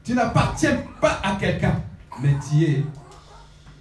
[0.05, 1.81] tu n'appartiens pas à quelqu'un,
[2.20, 2.85] mais tu es,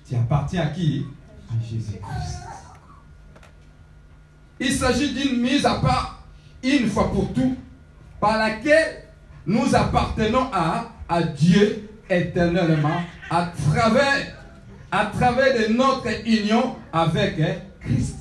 [0.08, 1.06] tu appartiens à qui?
[1.50, 2.38] À Jésus-Christ.
[4.62, 6.24] Il s'agit d'une mise à part,
[6.64, 7.58] une fois pour tout,
[8.22, 9.04] par laquelle
[9.46, 14.39] nous appartenons à, à Dieu éternellement à travers,
[14.92, 18.18] à travers de notre union avec hein, Christ.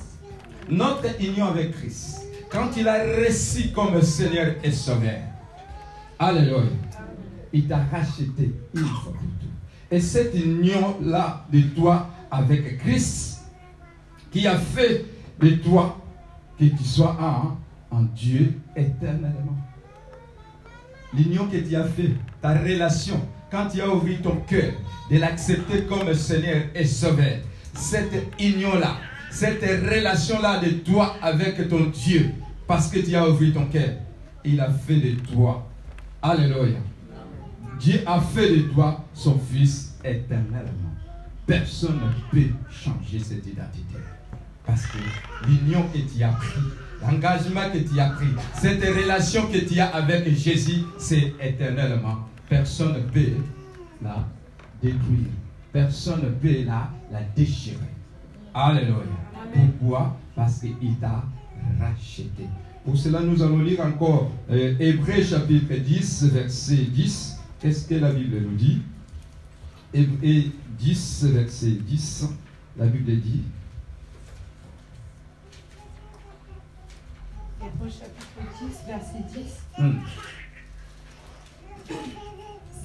[0.69, 2.27] Notre union avec Christ.
[2.51, 5.19] Quand il a réussi comme Seigneur et Sauveur.
[6.17, 6.63] Alléluia.
[7.51, 9.47] Il t'a racheté une fois pour tout.
[9.91, 13.41] Et cette union-là de toi avec Christ,
[14.31, 15.05] qui a fait
[15.39, 15.97] de toi
[16.59, 19.57] que tu sois un, un Dieu éternellement.
[21.13, 23.19] L'union que tu as fait, ta relation,
[23.51, 24.73] quand tu as ouvert ton cœur,
[25.09, 27.37] de l'accepter comme Seigneur et Sauveur,
[27.73, 28.97] cette union-là,
[29.31, 32.31] cette relation-là de toi avec ton Dieu,
[32.67, 33.89] parce que tu as ouvert ton cœur,
[34.45, 35.67] il a fait de toi.
[36.21, 36.77] Alléluia.
[37.79, 40.93] Dieu a fait de toi son Fils éternellement.
[41.47, 43.95] Personne ne peut changer cette identité.
[44.65, 44.97] Parce que
[45.47, 46.59] l'union que tu as pris,
[47.01, 52.28] l'engagement que tu as pris, cette relation que tu as avec Jésus, c'est éternellement.
[52.49, 53.33] Personne ne peut
[54.01, 54.27] la
[54.81, 55.27] détruire.
[55.71, 57.77] Personne ne peut la, la déchirer.
[58.53, 59.03] Alléluia.
[59.53, 60.17] Pourquoi?
[60.35, 61.23] Parce qu'il t'a
[61.79, 62.47] racheté.
[62.83, 67.39] Pour cela, nous allons lire encore euh, Hébreu chapitre 10, verset 10.
[67.59, 68.81] Qu'est-ce que la Bible nous dit?
[69.93, 72.29] Hébreu 10, verset 10.
[72.77, 73.43] La Bible dit
[77.61, 79.53] Hébreu chapitre 10, verset 10.
[79.77, 79.99] hum,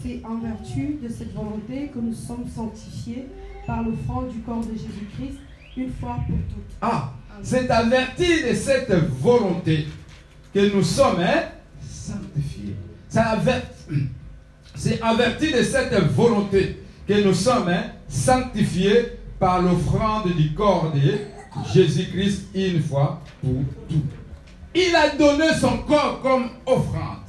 [0.04, 3.26] C'est en vertu de cette volonté que nous sommes sanctifiés
[3.66, 5.38] par l'offrande du corps de Jésus-Christ
[5.78, 6.76] une fois pour toutes.
[6.82, 9.86] Ah, c'est en vertu de cette volonté
[10.52, 11.44] que nous sommes hein,
[11.80, 12.76] sanctifiés.
[14.74, 21.18] C'est vertu de cette volonté que nous sommes hein, sanctifiés par l'offrande du corps de
[21.72, 24.04] Jésus-Christ une fois pour toutes.
[24.74, 27.22] Il a donné son corps comme offrande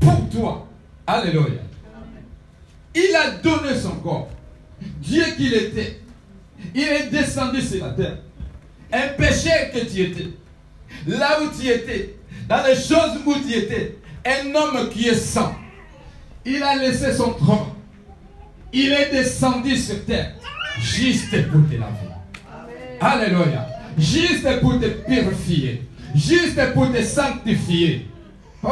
[0.00, 0.66] pour toi.
[1.06, 1.60] Alléluia.
[2.94, 4.28] Il a donné son corps.
[5.00, 6.00] Dieu qu'il était.
[6.74, 8.18] Il est descendu sur la terre.
[8.92, 10.28] Un péché que tu étais.
[11.06, 12.16] Là où tu étais.
[12.48, 13.98] Dans les choses où tu étais.
[14.24, 15.54] Un homme qui est saint.
[16.44, 17.72] Il a laissé son trône.
[18.72, 20.34] Il est descendu sur terre.
[20.80, 22.12] Juste pour te laver.
[23.00, 23.66] Alléluia.
[23.98, 25.82] Juste pour te purifier.
[26.14, 28.06] Juste pour te sanctifier.
[28.62, 28.68] Oh,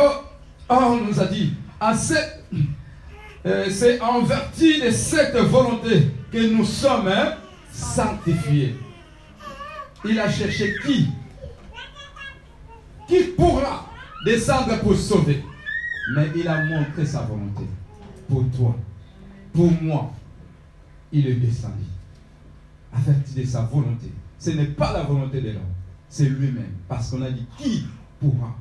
[0.68, 2.44] oh, on nous a dit, à cette-
[3.46, 7.34] euh, c'est en vertu de cette volonté que nous sommes hein,
[7.72, 8.76] sanctifiés.
[10.04, 11.08] Il a cherché qui?
[13.08, 13.86] Qui pourra
[14.24, 15.42] descendre pour sauver?
[16.14, 17.64] Mais il a montré sa volonté.
[18.28, 18.76] Pour toi,
[19.52, 20.12] pour moi,
[21.12, 21.84] il est descendu.
[22.92, 24.10] À vertu de sa volonté.
[24.38, 25.62] Ce n'est pas la volonté de l'homme,
[26.08, 26.72] c'est lui-même.
[26.88, 27.84] Parce qu'on a dit qui
[28.20, 28.56] pourra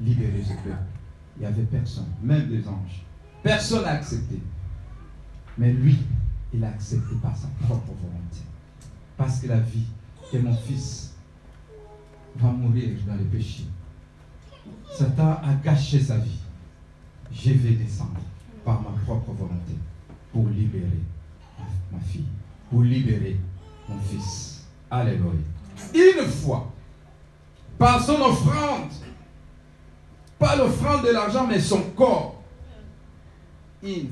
[0.00, 0.93] libérer ce peuple?
[1.36, 3.04] Il n'y avait personne, même des anges.
[3.42, 4.40] Personne n'a accepté.
[5.58, 5.98] Mais lui,
[6.52, 8.40] il a accepté par sa propre volonté.
[9.16, 9.80] Parce qu'il a vu
[10.30, 11.14] que mon fils
[12.36, 13.64] va mourir dans le péché.
[14.96, 16.38] Satan a gâché sa vie.
[17.32, 18.20] Je vais descendre
[18.64, 19.74] par ma propre volonté
[20.32, 21.02] pour libérer
[21.92, 22.26] ma fille,
[22.70, 23.38] pour libérer
[23.88, 24.66] mon fils.
[24.90, 25.32] Alléluia.
[25.94, 26.72] Une fois,
[27.78, 28.90] par son offrande,
[30.38, 32.42] pas l'offrande de l'argent, mais son corps,
[33.82, 34.10] une.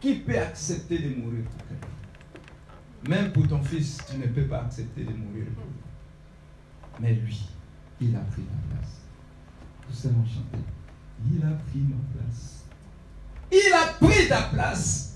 [0.00, 1.86] Qui peut accepter de mourir pour quelqu'un?
[3.08, 7.00] Même pour ton fils, tu ne peux pas accepter de mourir pour lui.
[7.00, 7.40] Mais lui,
[8.00, 9.00] il a pris ta place.
[9.88, 10.62] Nous allons chanter.
[11.32, 12.64] Il a pris ma place.
[13.50, 15.14] Il a pris ta place.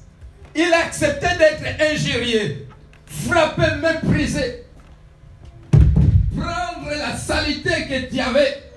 [0.54, 2.66] Il a accepté d'être injurié,
[3.06, 4.64] frappé, méprisé.
[6.36, 8.69] Prendre la saleté que tu avais,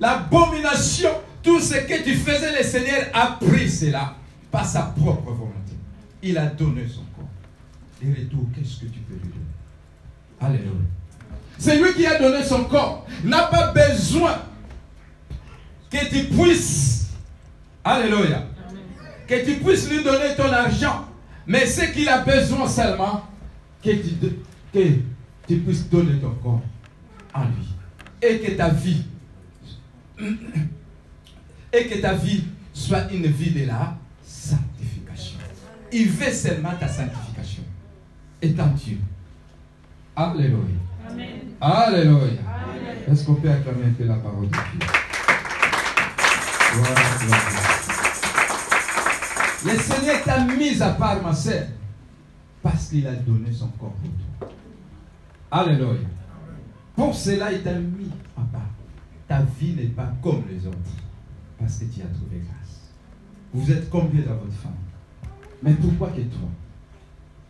[0.00, 1.10] l'abomination,
[1.42, 4.14] tout ce que tu faisais, le Seigneur a pris cela
[4.50, 5.74] par sa propre volonté.
[6.22, 7.28] Il a donné son corps.
[8.02, 9.44] Et retour, qu'est-ce que tu peux lui donner?
[10.40, 10.86] Alléluia.
[11.58, 13.06] C'est lui qui a donné son corps.
[13.24, 14.38] N'a pas besoin
[15.90, 17.08] que tu puisses,
[17.84, 18.44] Alléluia,
[19.26, 21.04] que tu puisses lui donner ton argent.
[21.46, 23.22] Mais ce qu'il a besoin seulement,
[23.82, 24.16] que tu,
[24.72, 24.88] que
[25.46, 26.62] tu puisses donner ton corps
[27.32, 27.66] à lui.
[28.20, 29.04] Et que ta vie,
[30.18, 35.38] et que ta vie soit une vie de la sanctification.
[35.92, 37.62] Il veut seulement ta sanctification.
[38.40, 38.98] Étant Dieu.
[40.14, 40.80] Alléluia.
[41.60, 42.40] Alléluia.
[43.08, 44.60] Est-ce qu'on peut acclamer un peu la parole de Dieu?
[49.64, 51.66] Le Seigneur t'a mis à part, ma sœur,
[52.62, 54.48] parce qu'il a donné son corps pour toi.
[55.50, 56.00] Alléluia.
[56.94, 58.75] Pour cela, il t'a mis à part.
[59.28, 60.76] Ta vie n'est pas comme les autres,
[61.58, 62.90] parce que tu as trouvé grâce.
[63.52, 64.76] Vous êtes combien dans votre femme
[65.62, 66.48] Mais pourquoi que toi?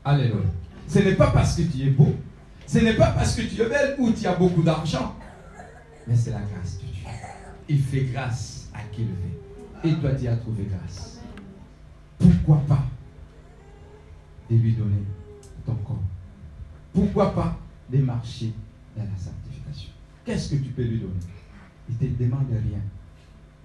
[0.05, 0.41] Alléluia.
[0.89, 2.14] Ce n'est pas parce que tu es beau,
[2.66, 5.16] ce n'est pas parce que tu es belle ou tu as beaucoup d'argent,
[6.07, 7.05] mais c'est la grâce de Dieu.
[7.68, 9.91] Il fait grâce à qui le veut.
[9.91, 11.20] Et toi, tu as trouvé grâce.
[12.18, 12.85] Pourquoi pas
[14.51, 15.03] de lui donner
[15.64, 16.03] ton corps?
[16.93, 17.59] Pourquoi pas
[17.93, 18.53] de marcher
[18.97, 19.91] dans la sanctification?
[20.24, 21.12] Qu'est-ce que tu peux lui donner?
[21.89, 22.80] Il ne te demande rien.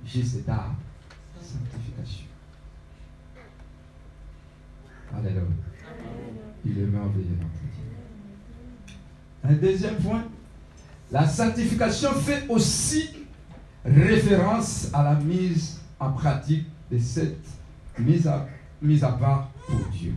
[0.06, 0.72] Juste ta
[1.42, 2.26] sanctification.
[5.16, 5.42] Alléluia.
[6.66, 8.96] Il est merveilleux notre Dieu.
[9.44, 10.24] Un deuxième point,
[11.12, 13.10] la sanctification fait aussi
[13.84, 17.46] référence à la mise en pratique de cette
[17.98, 18.48] mise à,
[18.82, 20.14] mise à part pour Dieu.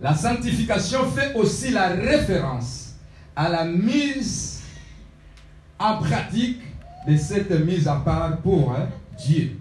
[0.00, 2.94] La sanctification fait aussi la référence
[3.34, 4.51] à la mise
[5.82, 6.60] en pratique
[7.06, 9.58] de cette mise à part pour hein, Dieu.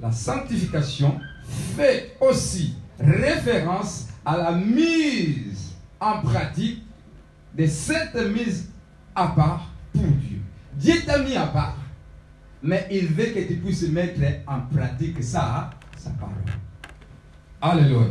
[0.00, 1.20] La sanctification
[1.76, 6.82] fait aussi référence à la mise en pratique
[7.56, 8.68] de cette mise
[9.14, 10.40] à part pour Dieu.
[10.74, 11.78] Dieu t'a mis à part,
[12.62, 16.34] mais il veut que tu puisses mettre en pratique ça, sa parole.
[17.62, 18.08] Alléluia.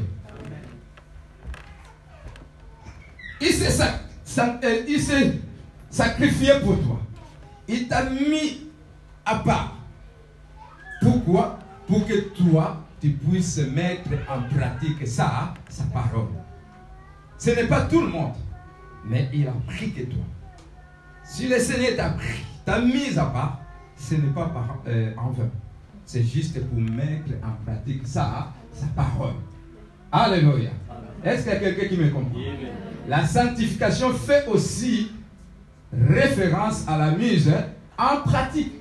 [4.88, 5.39] Il s'est
[5.89, 6.99] sacrifié pour toi.
[7.67, 8.67] Il t'a mis
[9.26, 9.78] à part.
[11.01, 11.59] Pourquoi?
[11.88, 16.30] Pour que toi, tu puisses mettre en pratique ça, sa parole.
[17.38, 18.34] Ce n'est pas tout le monde,
[19.05, 20.23] mais il a pris que toi.
[21.23, 23.59] Si le Seigneur t'a pris, t'a mis à part,
[23.95, 24.51] ce n'est pas
[24.88, 25.49] euh, en vain.
[26.05, 29.34] C'est juste pour mettre en pratique ça, sa parole.
[30.11, 30.69] Alléluia.
[31.23, 32.39] Est-ce qu'il y a quelqu'un qui me comprend?
[33.07, 35.11] La sanctification fait aussi
[36.09, 37.51] référence à la mise
[37.97, 38.73] en pratique.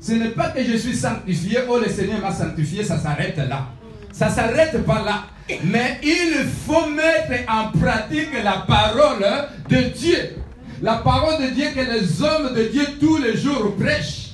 [0.00, 3.66] Ce n'est pas que je suis sanctifié, oh le Seigneur m'a sanctifié, ça s'arrête là.
[4.12, 5.24] Ça ne s'arrête pas là.
[5.64, 9.24] Mais il faut mettre en pratique la parole
[9.68, 10.36] de Dieu.
[10.80, 14.30] La parole de Dieu que les hommes de Dieu tous les jours prêchent.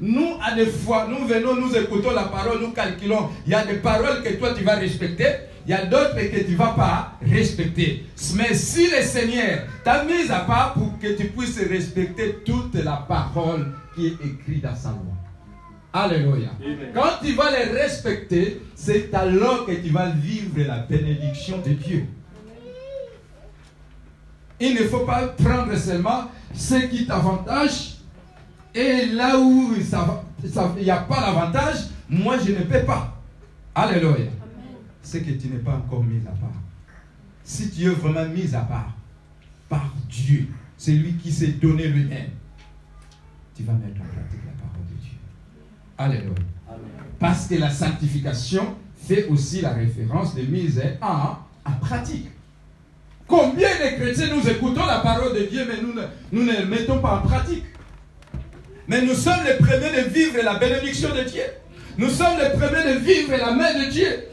[0.00, 3.30] Nous, à des fois, nous venons, nous écoutons la parole, nous calculons.
[3.46, 5.26] Il y a des paroles que toi tu vas respecter,
[5.66, 8.06] il y a d'autres que tu ne vas pas respecter.
[8.34, 13.04] Mais si le Seigneur t'a mis à part pour que tu puisses respecter toute la
[13.08, 15.14] parole qui est écrite dans sa loi.
[15.92, 16.50] Alléluia.
[16.92, 22.04] Quand tu vas les respecter, c'est alors que tu vas vivre la bénédiction de Dieu.
[24.60, 27.98] Il ne faut pas prendre seulement ce qui t'avantage
[28.74, 31.76] et là où il n'y a pas l'avantage,
[32.08, 33.16] moi je ne peux pas.
[33.74, 34.30] Alléluia.
[35.04, 36.50] C'est que tu n'es pas encore mis à part.
[37.44, 38.92] Si tu es vraiment mis à part
[39.68, 40.48] par Dieu,
[40.78, 42.30] c'est lui qui s'est donné lui-même,
[43.54, 45.18] tu vas mettre en pratique la parole de Dieu.
[45.98, 46.34] Alléluia.
[47.20, 52.28] Parce que la sanctification fait aussi la référence de mise en, en pratique.
[53.26, 56.02] Combien de chrétiens nous écoutons la parole de Dieu, mais nous ne,
[56.32, 57.64] nous ne mettons pas en pratique?
[58.88, 61.42] Mais nous sommes les premiers de vivre la bénédiction de Dieu.
[61.96, 64.24] Nous sommes les premiers de vivre la main de Dieu.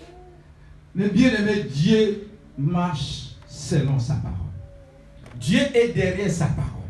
[0.95, 2.27] Mais bien aimé, Dieu
[2.57, 4.37] marche selon sa parole.
[5.39, 6.81] Dieu est derrière sa parole.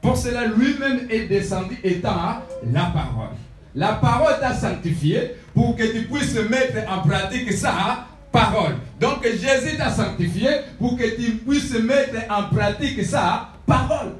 [0.00, 3.34] Pour cela, lui-même est descendu étant la parole.
[3.74, 8.76] La parole t'a sanctifié pour que tu puisses mettre en pratique sa parole.
[8.98, 10.48] Donc Jésus t'a sanctifié
[10.78, 14.14] pour que tu puisses mettre en pratique sa parole.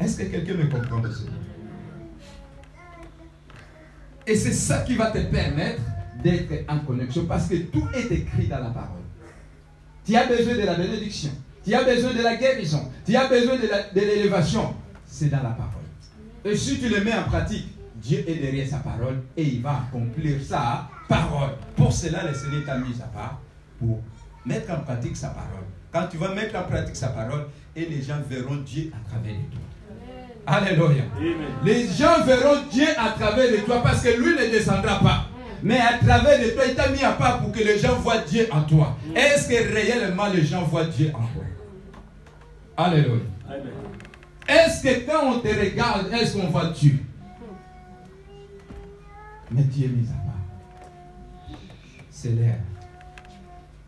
[0.00, 1.02] Est-ce que quelqu'un me comprend
[4.26, 5.82] Et c'est ça qui va te permettre
[6.22, 9.02] d'être en connexion parce que tout est écrit dans la parole.
[10.04, 11.30] Tu as besoin de la bénédiction,
[11.64, 14.74] tu as besoin de la guérison, tu as besoin de l'élévation.
[15.06, 15.82] C'est dans la parole.
[16.44, 17.66] Et si tu le mets en pratique,
[17.96, 21.50] Dieu est derrière sa parole et il va accomplir sa parole.
[21.76, 23.40] Pour cela, le Seigneur t'a mis à part
[23.78, 24.00] pour
[24.46, 25.64] mettre en pratique sa parole.
[25.92, 27.46] Quand tu vas mettre en pratique sa parole,
[27.76, 29.60] et les gens verront Dieu à travers de toi.
[30.46, 31.04] Alléluia.
[31.64, 35.26] Les gens verront Dieu à travers de toi parce que lui ne descendra pas.
[35.62, 38.18] Mais à travers de toi, il t'a mis à part pour que les gens voient
[38.18, 38.96] Dieu en toi.
[39.14, 41.44] Est-ce que réellement les gens voient Dieu en toi?
[42.76, 43.22] Alléluia.
[44.48, 46.98] Est-ce que quand on te regarde, est-ce qu'on voit Dieu?
[49.50, 51.58] Mais Dieu est mis à part.
[52.10, 52.56] C'est l'air.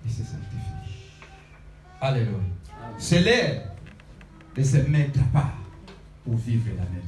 [0.04, 1.20] Et c'est sanctifie.
[2.00, 2.38] Alléluia.
[2.98, 3.62] C'est l'air
[4.56, 5.58] de se mettre à part
[6.24, 7.00] pour vivre la main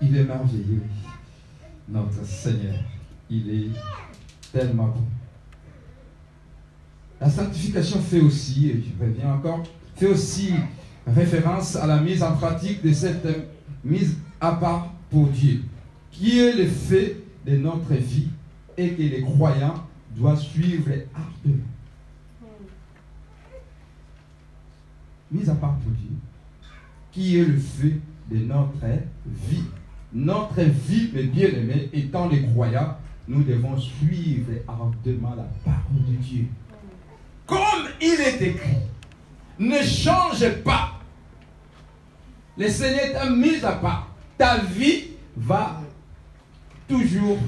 [0.00, 0.82] Il est merveilleux,
[1.88, 2.76] notre Seigneur.
[3.30, 3.70] Il est
[4.52, 5.04] tellement bon.
[7.20, 9.62] La sanctification fait aussi, et je reviens encore,
[9.96, 10.52] fait aussi
[11.06, 13.26] référence à la mise en pratique de cette
[13.84, 15.62] mise à part pour Dieu,
[16.10, 17.16] qui est le fait
[17.46, 18.28] de notre vie
[18.76, 21.64] et que les croyants doivent suivre ardemment.
[25.30, 26.16] Mise à part pour Dieu,
[27.12, 27.98] qui est le fait
[28.30, 28.86] de notre
[29.48, 29.64] vie.
[30.16, 32.96] Notre vie, mes bien-aimés, étant les croyants,
[33.28, 36.46] nous devons suivre ardemment la parole de Dieu.
[37.44, 38.78] Comme il est écrit,
[39.58, 41.00] ne change pas.
[42.56, 44.08] Le Seigneur t'a mis à part.
[44.38, 45.82] Ta vie va
[46.88, 47.38] toujours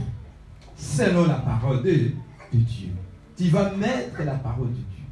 [0.77, 2.11] selon la parole de,
[2.53, 2.91] Dieu.
[3.35, 5.07] Tu vas mettre la parole de Dieu.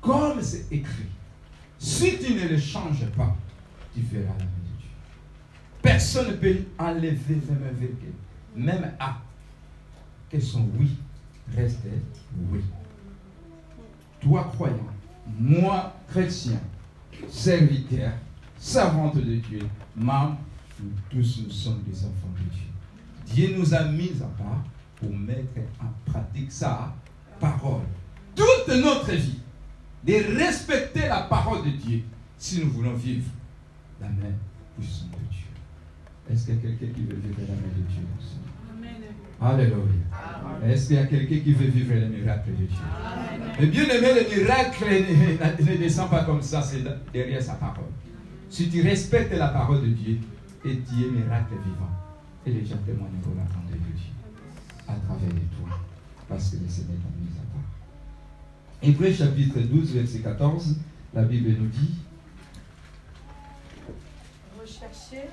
[0.00, 1.10] Comme c'est écrit.
[1.78, 3.36] Si tu ne le changes pas,
[3.94, 4.61] tu feras la.
[5.82, 7.88] Personne ne peut enlever même,
[8.56, 9.18] même à
[10.30, 10.90] que son oui
[11.54, 11.80] reste
[12.50, 12.62] oui
[14.22, 14.86] toi croyant,
[15.38, 16.60] moi chrétien,
[17.28, 18.12] serviteur,
[18.56, 19.60] servante de Dieu,
[19.96, 20.38] membre,
[20.80, 22.68] nous tous nous sommes des enfants de Dieu.
[23.26, 24.64] Dieu nous a mis à part
[24.96, 26.94] pour mettre en pratique sa
[27.40, 27.82] parole.
[28.34, 29.40] Toute notre vie,
[30.04, 32.02] de respecter la parole de Dieu
[32.38, 33.30] si nous voulons vivre
[34.00, 34.34] la main
[34.76, 35.41] puissante de Dieu.
[36.30, 38.02] Est-ce qu'il y a quelqu'un qui veut vivre la main de Dieu
[39.42, 39.82] Alléluia.
[40.64, 42.76] Est-ce qu'il y a quelqu'un qui veut vivre le miracle de Dieu?
[43.58, 47.90] Mais bien aimé, le miracle ne, descend pas comme ça, c'est derrière sa parole.
[48.48, 50.18] Si tu respectes la parole de Dieu,
[50.64, 51.90] et tu es miracle vivant,
[52.46, 54.12] et les gens témoigneront la grandeur de Dieu
[54.86, 55.80] à travers de toi,
[56.28, 57.64] parce que le Seigneur t'a mis à part.
[58.80, 60.76] Hébreu chapitre 12, verset 14,
[61.14, 61.94] la Bible nous dit
[64.60, 65.28] Recherchez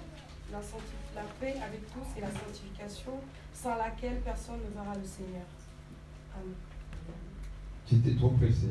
[0.60, 3.14] la, la paix avec tous et la sanctification
[3.54, 5.46] sans laquelle personne ne verra le Seigneur.
[6.36, 6.56] Amen.
[7.90, 8.68] J'étais trop pressé.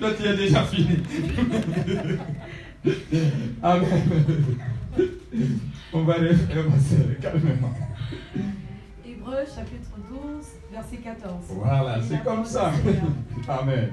[0.00, 0.96] Toi, tu as déjà fini.
[3.62, 4.02] Amen.
[5.92, 6.64] On va refaire,
[7.20, 7.74] calmement.
[9.04, 11.34] Hébreu chapitre 12, verset 14.
[11.50, 12.72] Voilà, c'est comme ça.
[13.48, 13.90] Amen.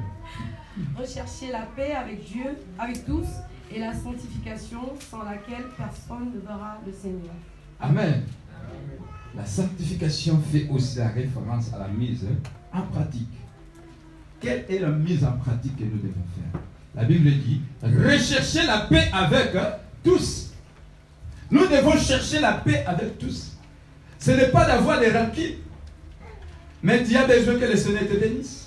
[0.97, 3.27] Recherchez la paix avec Dieu, avec tous,
[3.71, 7.35] et la sanctification sans laquelle personne ne verra le Seigneur.
[7.79, 8.23] Amen.
[9.35, 12.25] La sanctification fait aussi la référence à la mise
[12.71, 13.29] en pratique.
[14.39, 16.61] Quelle est la mise en pratique que nous devons faire?
[16.95, 19.55] La Bible dit, recherchez la paix avec
[20.03, 20.51] tous.
[21.49, 23.57] Nous devons chercher la paix avec tous.
[24.19, 25.55] Ce n'est pas d'avoir des rancunes,
[26.81, 28.62] mais tu as besoin que le Seigneur te bénisse.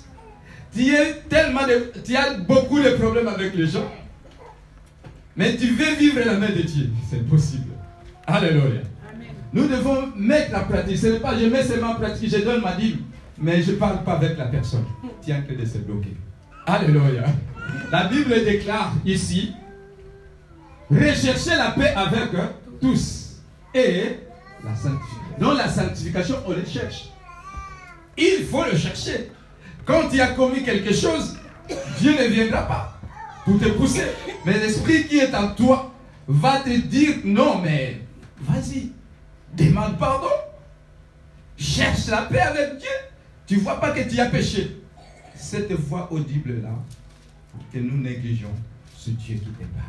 [0.77, 3.91] Tu, as tellement de, tu as beaucoup de problèmes avec les gens.
[5.35, 6.89] Mais tu veux vivre la main de Dieu.
[7.09, 7.71] C'est possible.
[8.27, 8.81] Alléluia.
[9.53, 10.97] Nous devons mettre la pratique.
[10.97, 12.99] Ce n'est pas je mets seulement en pratique, je donne ma dîme,
[13.39, 14.85] mais je ne parle pas avec la personne.
[15.21, 16.15] Tiens que de se bloquer.
[16.67, 17.25] Alléluia.
[17.91, 19.53] La Bible déclare ici
[20.91, 22.29] recherchez la paix avec
[22.79, 23.41] tous
[23.73, 24.19] et
[24.63, 25.39] la sanctification.
[25.39, 27.09] Donc la sanctification, on le cherche.
[28.17, 29.31] Il faut le chercher.
[29.87, 31.37] Quand tu as commis quelque chose,
[31.99, 32.99] Dieu ne viendra pas
[33.45, 34.03] pour te pousser.
[34.45, 35.93] Mais l'esprit qui est en toi
[36.27, 38.01] va te dire non, mais
[38.41, 38.91] vas-y,
[39.53, 40.27] demande pardon.
[41.57, 42.89] Cherche la paix avec Dieu.
[43.47, 44.81] Tu ne vois pas que tu as péché.
[45.33, 46.69] Cette voix audible-là,
[47.71, 48.53] que nous négligeons,
[48.95, 49.87] ce Dieu qui te parle.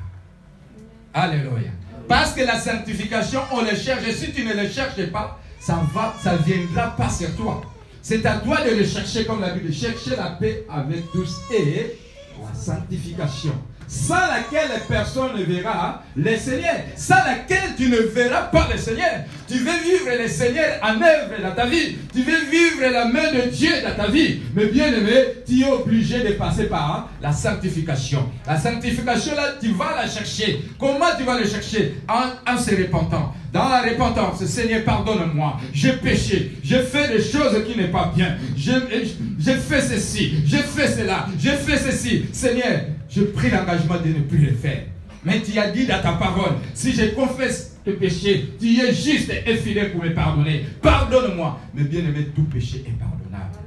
[1.12, 1.70] Alléluia.
[2.06, 4.06] Parce que la sanctification, on le cherche.
[4.06, 7.62] Et si tu ne le cherches pas, ça va, ça viendra pas sur toi.
[8.02, 9.72] C'est à toi de le chercher comme la Bible.
[9.72, 11.98] Chercher la paix avec tous et
[12.40, 13.52] la sanctification.
[13.88, 19.24] Sans laquelle personne ne verra le Seigneur, sans laquelle tu ne verras pas le Seigneur.
[19.48, 21.96] Tu veux vivre le Seigneur en œuvre dans ta vie.
[22.12, 24.40] Tu veux vivre la main de Dieu dans ta vie.
[24.54, 28.28] Mais bien aimé, tu es obligé de passer par la sanctification.
[28.46, 30.64] La sanctification, là, tu vas la chercher.
[30.78, 31.94] Comment tu vas la chercher?
[32.08, 33.34] En, en se repentant.
[33.50, 35.56] Dans la repentance, Seigneur, pardonne-moi.
[35.72, 36.58] J'ai péché.
[36.62, 38.36] J'ai fait des choses qui n'est pas bien.
[38.54, 40.34] J'ai fait ceci.
[40.44, 41.26] J'ai fait cela.
[41.38, 42.26] J'ai fait ceci.
[42.32, 44.82] Seigneur, j'ai pris l'engagement de ne plus le faire.
[45.24, 49.30] Mais tu as dit dans ta parole, si je confesse tes péchés, tu es juste
[49.46, 50.66] et fidèle pour me pardonner.
[50.80, 51.60] Pardonne-moi.
[51.74, 53.58] Mais bien aimé, tout péché est pardonnable.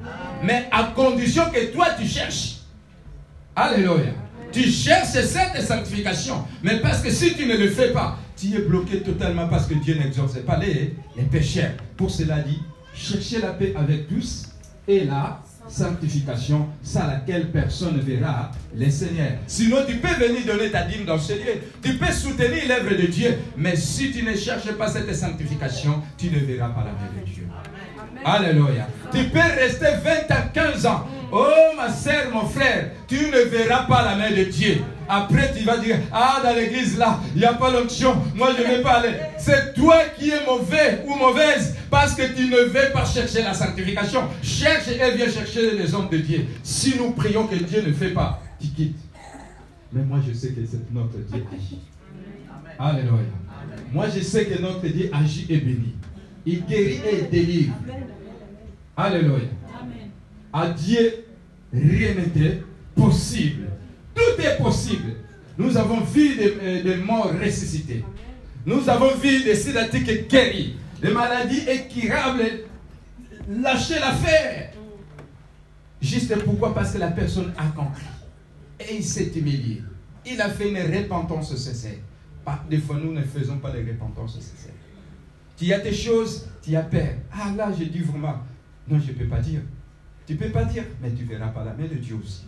[0.44, 2.58] Mais à condition que toi tu cherches.
[3.56, 4.14] Alléluia.
[4.52, 6.46] Tu cherches cette sanctification.
[6.64, 9.76] Mais parce que si tu ne le fais pas, tu es bloqué totalement parce que
[9.76, 11.72] Dieu n'exorce pas les, les pécheurs.
[11.96, 12.60] Pour cela dit,
[12.94, 14.50] cherchez la paix avec tous
[14.88, 19.38] et la sanctification sans laquelle personne ne verra les seigneurs.
[19.48, 21.62] Sinon, tu peux venir donner ta dîme dans ce lieu.
[21.82, 23.38] Tu peux soutenir l'œuvre de Dieu.
[23.58, 27.26] Mais si tu ne cherches pas cette sanctification, tu ne verras pas la main de
[27.26, 27.48] Dieu.
[28.24, 28.88] Alléluia.
[29.12, 31.08] Tu peux rester 20 à 15 ans.
[31.32, 34.82] Oh ma soeur, mon frère, tu ne verras pas la main de Dieu.
[35.08, 38.16] Après, tu vas dire, ah, dans l'église là, il n'y a pas l'onction.
[38.36, 39.14] Moi, je ne vais pas aller.
[39.38, 43.54] C'est toi qui es mauvais ou mauvaise parce que tu ne veux pas chercher la
[43.54, 44.24] sanctification.
[44.42, 46.46] Cherche et viens chercher les hommes de Dieu.
[46.64, 49.00] Si nous prions que Dieu ne fait pas, tu quittes.
[49.94, 51.80] Mais moi, je sais que c'est notre Dieu agit.
[52.80, 53.26] Alléluia.
[53.94, 55.96] Moi, je sais que notre Dieu agit et bénit.
[56.46, 57.74] Il guérit et délivre.
[58.96, 59.48] Alléluia.
[60.54, 61.26] À Dieu,
[61.74, 62.62] rien n'était
[62.96, 63.68] possible.
[64.14, 65.14] Tout est possible.
[65.58, 68.04] Nous avons vu des, euh, morts ressuscités.
[68.66, 70.76] Nous avons vu des sédatiques guéris.
[71.02, 72.44] Des maladies incurables
[73.50, 74.72] lâcher l'affaire.
[76.02, 76.74] Juste pourquoi?
[76.74, 78.06] Parce que la personne a compris.
[78.80, 79.84] Et il s'est humilié.
[80.26, 81.98] Il a fait une repentance sincère.
[82.70, 84.74] Des fois, nous ne faisons pas de repentance sincère.
[85.58, 87.10] Tu y a des choses, tu as peur.
[87.32, 88.40] Ah là, je dis vraiment,
[88.88, 89.62] non, je ne peux pas dire.
[90.28, 92.44] Tu ne peux pas dire, mais tu verras par la main de Dieu aussi.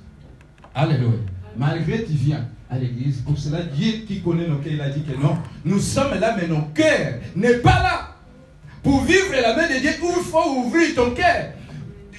[0.74, 1.20] Alléluia.
[1.56, 5.04] Malgré tu viens à l'église, pour cela, Dieu qui connaît nos cœurs, il a dit
[5.04, 8.16] que non, nous sommes là, mais nos cœurs n'est pas là.
[8.82, 11.54] Pour vivre la main de Dieu, il faut ouvrir ton cœur.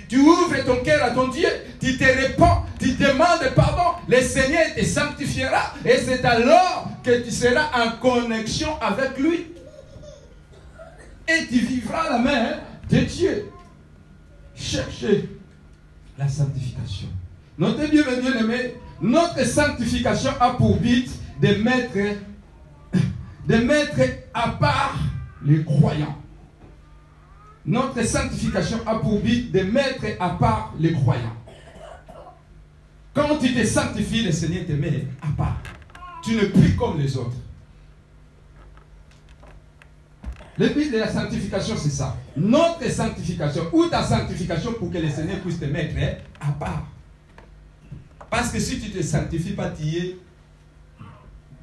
[0.08, 1.48] Tu ouvres ton cœur à ton Dieu,
[1.80, 7.30] tu te réponds, tu demandes pardon, le Seigneur te sanctifiera et c'est alors que tu
[7.30, 9.46] seras en connexion avec lui.
[11.26, 12.50] Et tu vivras la main
[12.90, 13.50] de Dieu.
[14.54, 15.28] Cherchez
[16.18, 17.08] la sanctification.
[17.58, 21.08] Notez bien, mes bien-aimés, notre sanctification a pour but
[21.40, 21.54] de
[23.56, 24.00] mettre,
[24.32, 24.98] à part
[25.44, 26.18] les croyants.
[27.66, 31.36] Notre sanctification a pour but de mettre à part les croyants.
[33.12, 35.62] Quand tu te sanctifies, le Seigneur te met à part.
[36.22, 37.36] Tu ne plus comme les autres.
[40.56, 42.16] Le but de la sanctification, c'est ça.
[42.36, 45.94] Notre sanctification, ou ta sanctification pour que le Seigneur puisse te mettre
[46.40, 46.86] à part.
[48.30, 50.16] Parce que si tu ne te sanctifies pas, tu es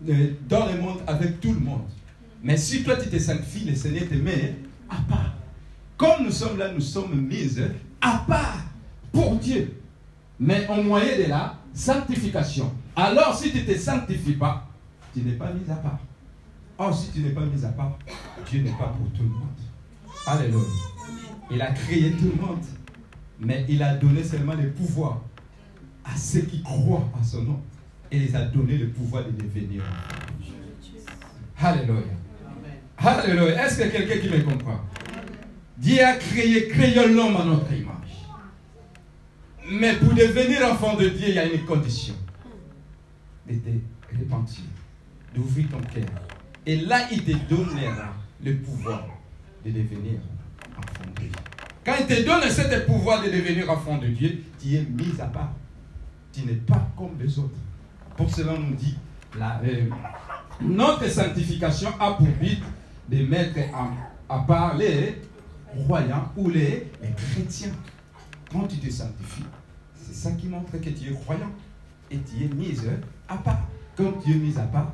[0.10, 1.84] euh, dans le monde avec tout le monde.
[2.44, 4.56] Mais si toi tu te sanctifies, le Seigneur te met
[4.90, 5.36] à part.
[5.98, 7.58] Comme nous sommes là, nous sommes mis
[8.02, 8.66] à part
[9.12, 9.74] pour Dieu.
[10.40, 12.74] Mais au moyen de la sanctification.
[12.96, 14.68] Alors si tu ne te sanctifies pas,
[15.14, 16.00] tu n'es pas mis à part.
[16.82, 18.00] Or, si tu n'es pas mis à part,
[18.50, 19.50] Dieu n'est pas pour tout le monde.
[20.26, 20.66] Alléluia.
[21.52, 22.66] Il a créé tout le monde.
[23.40, 25.22] Mais il a donné seulement le pouvoir
[26.04, 27.60] à ceux qui croient à son nom.
[28.12, 29.84] Et il a donné le pouvoir de devenir
[31.60, 32.02] Alléluia.
[32.98, 33.64] Alléluia.
[33.64, 34.80] Est-ce qu'il y a quelqu'un qui me comprend?
[35.78, 38.26] Dieu a créé, créé l'homme à notre image.
[39.70, 42.16] Mais pour devenir enfant de Dieu, il y a une condition.
[43.48, 43.70] De te
[44.18, 44.64] repentir,
[45.36, 46.10] d'ouvrir ton cœur.
[46.66, 49.08] Et là, il te donnera le pouvoir
[49.66, 50.20] de devenir
[50.78, 51.32] enfant de Dieu.
[51.84, 55.26] Quand il te donne ce pouvoir de devenir enfant de Dieu, tu es mis à
[55.26, 55.54] part.
[56.32, 57.58] Tu n'es pas comme les autres.
[58.16, 58.98] Pour cela, on nous dit,
[59.38, 59.90] la, euh,
[60.62, 62.62] notre sanctification a pour but
[63.10, 63.60] de mettre
[64.30, 65.22] à, part les
[65.84, 67.72] croyants ou les, chrétiens.
[68.52, 69.46] Quand tu te sanctifies,
[69.96, 71.52] c'est ça qui montre que tu es croyant
[72.12, 72.78] et tu es mis
[73.28, 73.68] à part.
[73.96, 74.94] Quand tu es mis à part,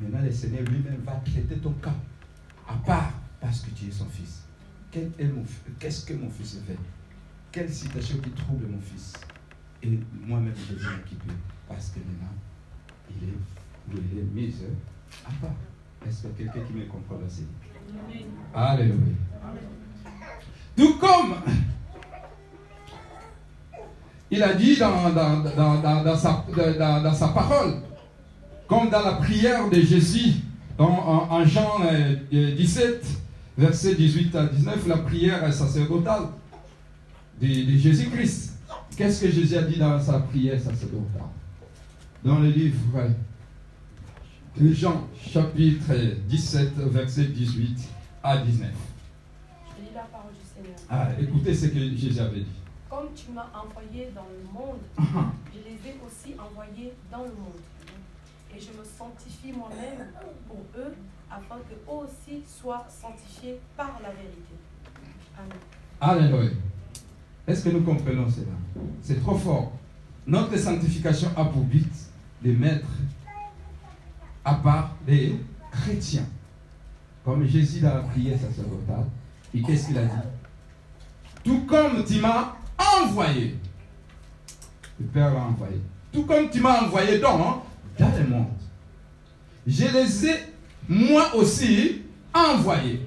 [0.00, 1.94] maintenant le Seigneur lui-même va traiter ton cas
[2.68, 4.42] à part parce que tu es son fils.
[5.78, 6.76] Qu'est-ce que mon fils fait?
[7.52, 9.14] Quelle situation qui trouble mon fils?
[9.82, 11.32] Et moi-même, je viens équiper
[11.68, 12.34] parce que maintenant,
[13.10, 13.28] il
[14.18, 14.54] est, mis
[15.24, 15.54] à part.
[16.06, 18.96] Est-ce que quelqu'un qui me comprend là Alléluia.
[20.76, 21.34] Tout comme
[24.32, 27.74] il a dit dans, sa, parole,
[28.70, 30.36] comme dans la prière de Jésus,
[30.78, 33.04] en, en Jean euh, 17,
[33.58, 36.28] verset 18 à 19, la prière sacerdotale
[37.42, 38.52] de, de Jésus-Christ.
[38.96, 41.26] Qu'est-ce que Jésus a dit dans sa prière sacerdotale?
[42.24, 42.78] Dans le livre
[44.56, 45.92] de Jean, chapitre
[46.28, 47.76] 17, verset 18
[48.22, 48.68] à 19.
[48.70, 50.78] Je lis la parole du Seigneur.
[50.88, 52.46] Ah, écoutez ce que Jésus avait dit.
[52.88, 54.78] Comme tu m'as envoyé dans le monde,
[55.52, 57.58] je les ai aussi envoyés dans le monde.
[58.54, 60.06] Et je me sanctifie moi-même
[60.48, 60.94] pour eux,
[61.30, 64.54] afin que eux aussi soient sanctifiés par la vérité.
[65.38, 65.58] Amen.
[66.00, 66.50] Alléluia.
[67.46, 68.52] Est-ce que nous comprenons cela?
[69.02, 69.72] C'est trop fort.
[70.26, 71.92] Notre sanctification a pour but
[72.42, 72.88] de mettre
[74.44, 75.36] à part les
[75.70, 76.26] chrétiens.
[77.24, 79.06] Comme Jésus dans la prière sacerdotale.
[79.54, 80.16] Et qu'est-ce qu'il a dit?
[81.44, 82.54] Tout comme tu m'as
[83.02, 83.56] envoyé.
[84.98, 85.80] Le Père l'a envoyé.
[86.12, 87.64] Tout comme tu m'as envoyé dans,
[88.06, 88.46] le monde.
[89.66, 90.34] Je les ai
[90.88, 92.02] moi aussi
[92.34, 93.00] envoyés.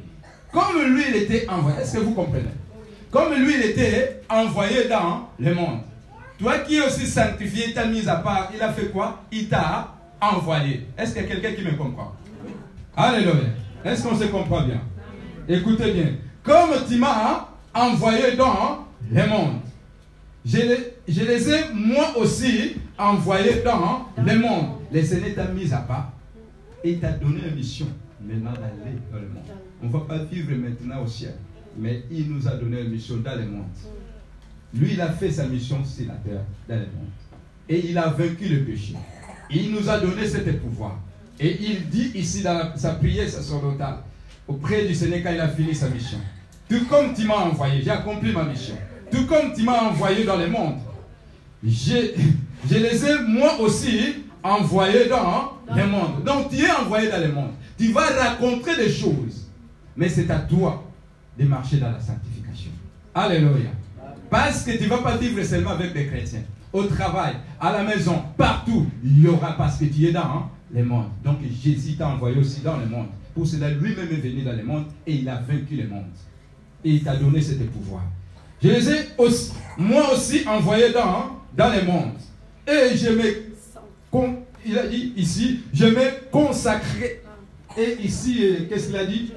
[0.51, 1.79] Comme lui, il était envoyé.
[1.79, 2.45] Est-ce que vous comprenez?
[3.11, 5.79] Comme lui, il était envoyé dans le monde.
[6.37, 9.23] Toi qui aussi sanctifié, t'as mis à part, il a fait quoi?
[9.31, 10.87] Il t'a envoyé.
[10.97, 12.13] Est-ce qu'il y a quelqu'un qui me comprend?
[12.95, 13.33] Alléluia.
[13.83, 14.81] Est-ce qu'on se comprend bien?
[15.47, 16.07] Écoutez bien.
[16.43, 19.59] Comme tu m'as envoyé dans le monde,
[20.45, 20.57] je
[21.07, 24.65] les ai moi aussi envoyés dans le monde.
[24.91, 26.11] Le Seigneur t'a mis à part
[26.83, 27.87] et t'a donné une mission
[28.21, 29.43] maintenant d'aller dans le monde.
[29.81, 31.35] On ne va pas vivre maintenant au ciel,
[31.77, 33.65] mais il nous a donné une mission dans le monde.
[34.73, 37.09] Lui, il a fait sa mission sur la terre, dans le monde.
[37.69, 38.95] Et il a vaincu le péché.
[39.49, 40.99] Il nous a donné ce pouvoir.
[41.39, 43.97] Et il dit ici dans sa prière sacerdotale,
[44.47, 46.17] auprès du Seigneur quand il a fini sa mission.
[46.69, 48.75] Tout comme tu m'as envoyé, j'ai accompli ma mission.
[49.11, 50.75] Tout comme tu m'as envoyé dans le monde,
[51.63, 52.15] j'ai-
[52.69, 56.23] je les ai moi aussi envoyés dans le monde.
[56.25, 57.51] Donc tu es envoyé dans le monde.
[57.77, 59.47] Tu vas rencontrer des choses.
[59.95, 60.83] Mais c'est à toi
[61.37, 62.71] de marcher dans la sanctification.
[63.13, 63.69] Alléluia.
[64.29, 66.43] Parce que tu ne vas pas vivre seulement avec des chrétiens.
[66.71, 70.49] Au travail, à la maison, partout, il y aura parce que tu es dans hein,
[70.73, 71.05] le monde.
[71.23, 73.07] Donc Jésus t'a envoyé aussi dans le monde.
[73.35, 76.05] Pour cela, lui-même est venu dans le monde et il a vaincu le monde.
[76.83, 78.03] Et il t'a donné ce pouvoir.
[78.61, 82.13] Je les ai aussi, moi aussi envoyés dans, dans le monde.
[82.67, 84.33] Et je me,
[84.65, 87.21] il a dit ici, je me consacré.
[87.77, 89.33] Et ici, euh, qu'est-ce qu'il a dit?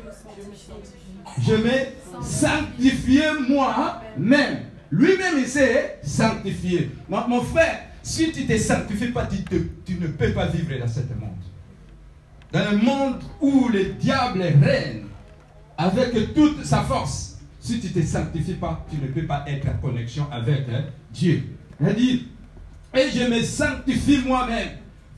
[1.41, 4.59] Je me sanctifié moi-même.
[4.91, 6.91] Lui-même, il s'est sanctifié.
[7.09, 10.87] Mon, mon frère, si tu ne te sanctifies pas, tu, ne peux pas vivre dans
[10.87, 11.31] ce monde.
[12.53, 15.03] Dans le monde où le diable règne
[15.77, 19.67] avec toute sa force, si tu ne te sanctifies pas, tu ne peux pas être
[19.69, 21.43] en connexion avec hein, Dieu.
[21.81, 22.29] Il dit,
[22.95, 24.71] et je me sanctifie moi-même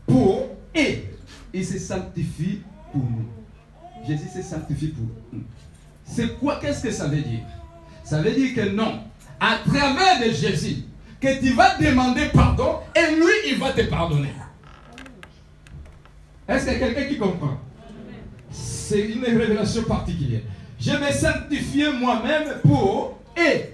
[0.06, 1.04] pour et
[1.52, 2.60] il se sanctifie
[2.92, 3.28] pour nous.
[4.06, 5.42] Jésus se sanctifie pour nous.
[6.04, 7.40] C'est quoi Qu'est-ce que ça veut dire?
[8.04, 9.00] Ça veut dire que non,
[9.38, 10.84] à travers de Jésus,
[11.20, 14.32] que tu vas demander pardon et lui, il va te pardonner.
[16.48, 17.58] Est-ce qu'il y a quelqu'un qui comprend?
[18.50, 20.40] C'est une révélation particulière.
[20.80, 23.64] Je me sanctifié moi-même pour et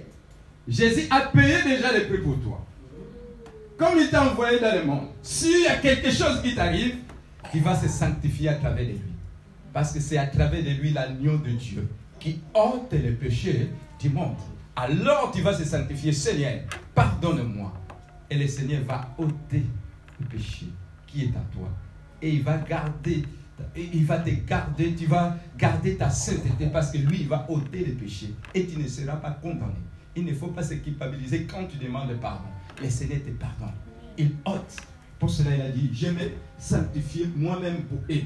[0.67, 2.64] Jésus a payé déjà les prix pour toi.
[3.77, 6.95] Comme il t'a envoyé dans le monde, s'il y a quelque chose qui t'arrive,
[7.51, 9.13] tu vas se sanctifier à travers de lui.
[9.73, 13.69] Parce que c'est à travers de lui l'agneau de Dieu qui ôte les péchés
[13.99, 14.37] du monde.
[14.77, 16.61] Alors tu vas se sanctifier, Seigneur,
[16.93, 17.73] pardonne-moi.
[18.29, 19.65] Et le Seigneur va ôter
[20.21, 20.67] le péché
[21.05, 21.69] qui est à toi.
[22.21, 23.23] Et il va garder,
[23.75, 27.45] et il va te garder, tu vas garder ta sainteté parce que lui, il va
[27.49, 28.33] ôter les péchés.
[28.53, 29.75] Et tu ne seras pas condamné.
[30.15, 32.47] Il ne faut pas se culpabiliser quand tu demandes pardon.
[32.81, 33.75] Le Seigneur te pardonne.
[34.17, 34.75] Il ôte.
[35.19, 38.21] Pour cela, il a dit, je me sanctifie moi-même pour eux.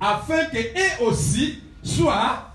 [0.00, 2.52] Afin que eux aussi soient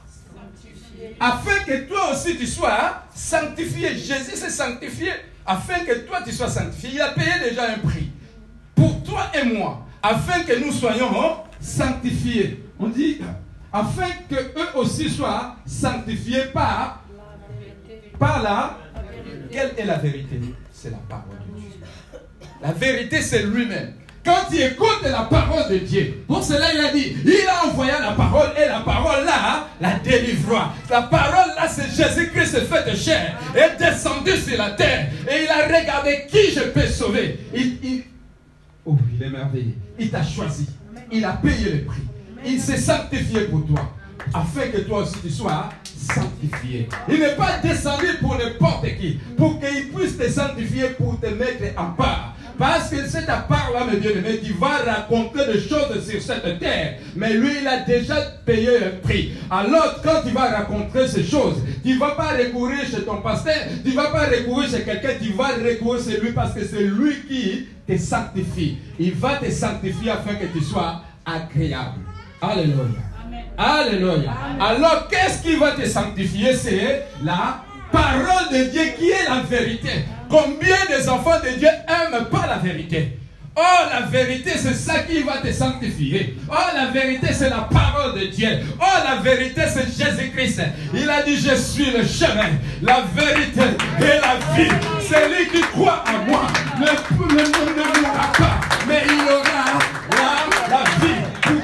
[1.20, 3.90] afin que toi aussi tu sois sanctifié.
[3.90, 5.12] Jésus s'est sanctifié
[5.46, 6.92] afin que toi tu sois sanctifié.
[6.94, 8.12] Il a payé déjà un prix
[8.76, 12.64] pour toi et moi, afin que nous soyons sanctifiés.
[12.80, 13.20] On dit
[13.72, 17.04] afin que eux aussi soient sanctifiés par
[18.20, 18.78] par la
[19.52, 20.40] quelle est la vérité?
[20.80, 21.80] C'est la parole de Dieu.
[22.62, 23.94] La vérité c'est lui-même.
[24.24, 27.94] Quand tu écoutes la parole de Dieu, pour cela il a dit, il a envoyé
[27.94, 30.74] la parole et la parole là, la délivrera.
[30.90, 35.48] La parole là, c'est Jésus-Christ fait de chair, est descendu sur la terre et il
[35.50, 37.40] a regardé qui je peux sauver.
[37.56, 38.04] Il, il-
[38.86, 39.74] Oh, il est merveilleux.
[40.00, 40.68] Il t'a choisi.
[41.12, 42.04] Il a payé le prix.
[42.46, 43.94] Il s'est sanctifié pour toi,
[44.34, 45.70] afin que toi aussi tu sois
[47.10, 51.80] Il n'est pas descendu pour n'importe qui, pour qu'il puisse te sanctifier, pour te mettre
[51.80, 52.36] en part.
[52.58, 56.96] Parce que cette part là mes bien-aimés, qui va raconter des choses sur cette terre.
[57.16, 59.34] Mais lui, il a déjà payé un prix.
[59.50, 63.56] Alors, quand il va raconter ces choses, tu ne vas pas recourir chez ton pasteur,
[63.84, 66.84] tu ne vas pas recourir chez quelqu'un, tu vas recourir chez lui parce que c'est
[66.84, 68.78] lui qui te sanctifie.
[69.00, 72.02] Il va te sanctifier afin que tu sois agréable.
[72.42, 73.08] Alléluia.
[73.58, 74.32] Alléluia.
[74.60, 76.56] Alors, qu'est-ce qui va te sanctifier?
[76.56, 80.06] C'est la parole de Dieu qui est la vérité.
[80.30, 83.18] Combien des enfants de Dieu aiment pas la vérité?
[83.60, 86.38] Oh, la vérité, c'est ça qui va te sanctifier.
[86.48, 88.50] Oh, la vérité, c'est la parole de Dieu.
[88.80, 90.62] Oh, la vérité, c'est Jésus-Christ.
[90.94, 92.52] Il a dit, je suis le chemin,
[92.84, 94.70] la vérité et la vie.
[95.02, 96.44] C'est lui qui croit en moi.
[96.80, 99.47] Ne, mourra pas, mais il aura.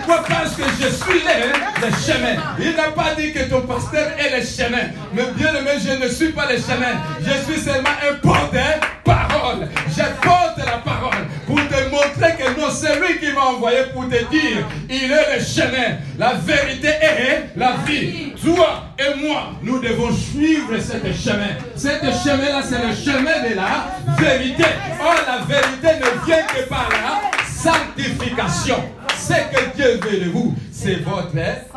[0.06, 2.42] Pourquoi Parce que je suis le, le chemin.
[2.60, 4.90] Il n'a pas dit que ton pasteur est le chemin.
[5.14, 6.94] Mais bien aimé, je ne suis pas le chemin.
[7.22, 9.68] Je suis seulement un porte-parole.
[9.90, 14.08] Je porte la parole pour te montrer que non, c'est lui qui m'a envoyé pour
[14.08, 18.34] te dire, il est le chemin, la vérité est la vie.
[18.44, 21.50] Toi et moi, nous devons suivre ce chemin.
[21.76, 23.88] Ce chemin-là, c'est le chemin de la
[24.18, 24.64] vérité.
[25.02, 28.84] Or, la vérité ne vient que par la sanctification.
[29.18, 31.34] Ce que Dieu veut de vous, c'est votre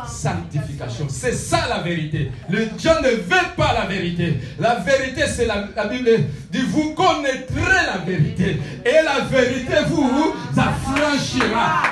[0.07, 1.07] sanctification.
[1.09, 2.31] C'est ça la vérité.
[2.49, 4.37] Le Dieu ne veut pas la vérité.
[4.59, 6.09] La vérité, c'est la, Bible
[6.51, 8.59] dit, vous connaîtrez la vérité.
[8.85, 11.83] Et la vérité vous affranchira.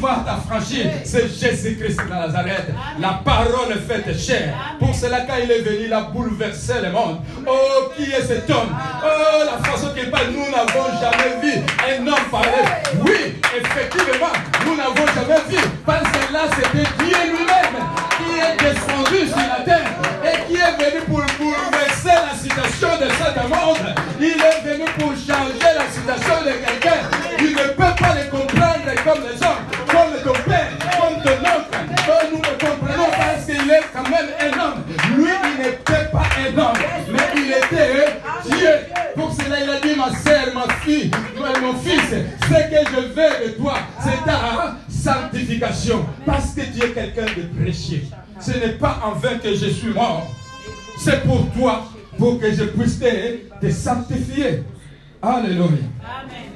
[0.00, 2.70] Va t'affranchir C'est Jésus-Christ de Nazareth.
[3.00, 4.54] La parole faite chair.
[4.78, 7.18] Pour cela, quand il est venu, il a bouleversé le monde.
[7.44, 8.76] Oh, qui est cet homme?
[9.02, 12.64] Oh, la façon qu'il parle, nous n'avons jamais vu un homme parler.
[13.04, 14.32] Oui, effectivement,
[14.64, 15.58] nous n'avons jamais vu.
[15.84, 17.76] Parce que là, c'était Dieu lui-même
[18.18, 19.90] qui est descendu sur la terre
[20.22, 23.94] et qui est venu pour bouleverser la situation de ce monde.
[24.20, 27.00] Il est venu pour changer la situation de quelqu'un
[27.36, 29.64] qui ne peut pas les comprendre comme les hommes,
[34.10, 34.84] même un homme.
[35.16, 36.76] Lui, il n'était pas un homme,
[37.10, 38.68] mais il était Dieu.
[39.14, 42.10] Pour cela, il a dit, ma sœur, ma fille, mon fils,
[42.42, 46.06] ce que je veux de toi, c'est ta sanctification.
[46.24, 48.02] Parce que tu es quelqu'un de précieux.
[48.40, 50.28] Ce n'est pas en vain que je suis mort.
[50.98, 51.84] C'est pour toi,
[52.16, 54.64] pour que je puisse te, sanctifier.
[55.20, 55.68] Alléluia.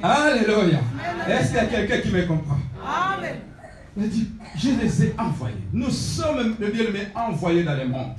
[0.01, 0.79] Alléluia.
[1.27, 2.57] Est-ce qu'il y a quelqu'un qui me comprend?
[2.85, 3.52] Amen.
[3.95, 5.55] Il dit, je les ai envoyés.
[5.71, 8.15] Nous sommes, le bien aimé, envoyés dans le monde.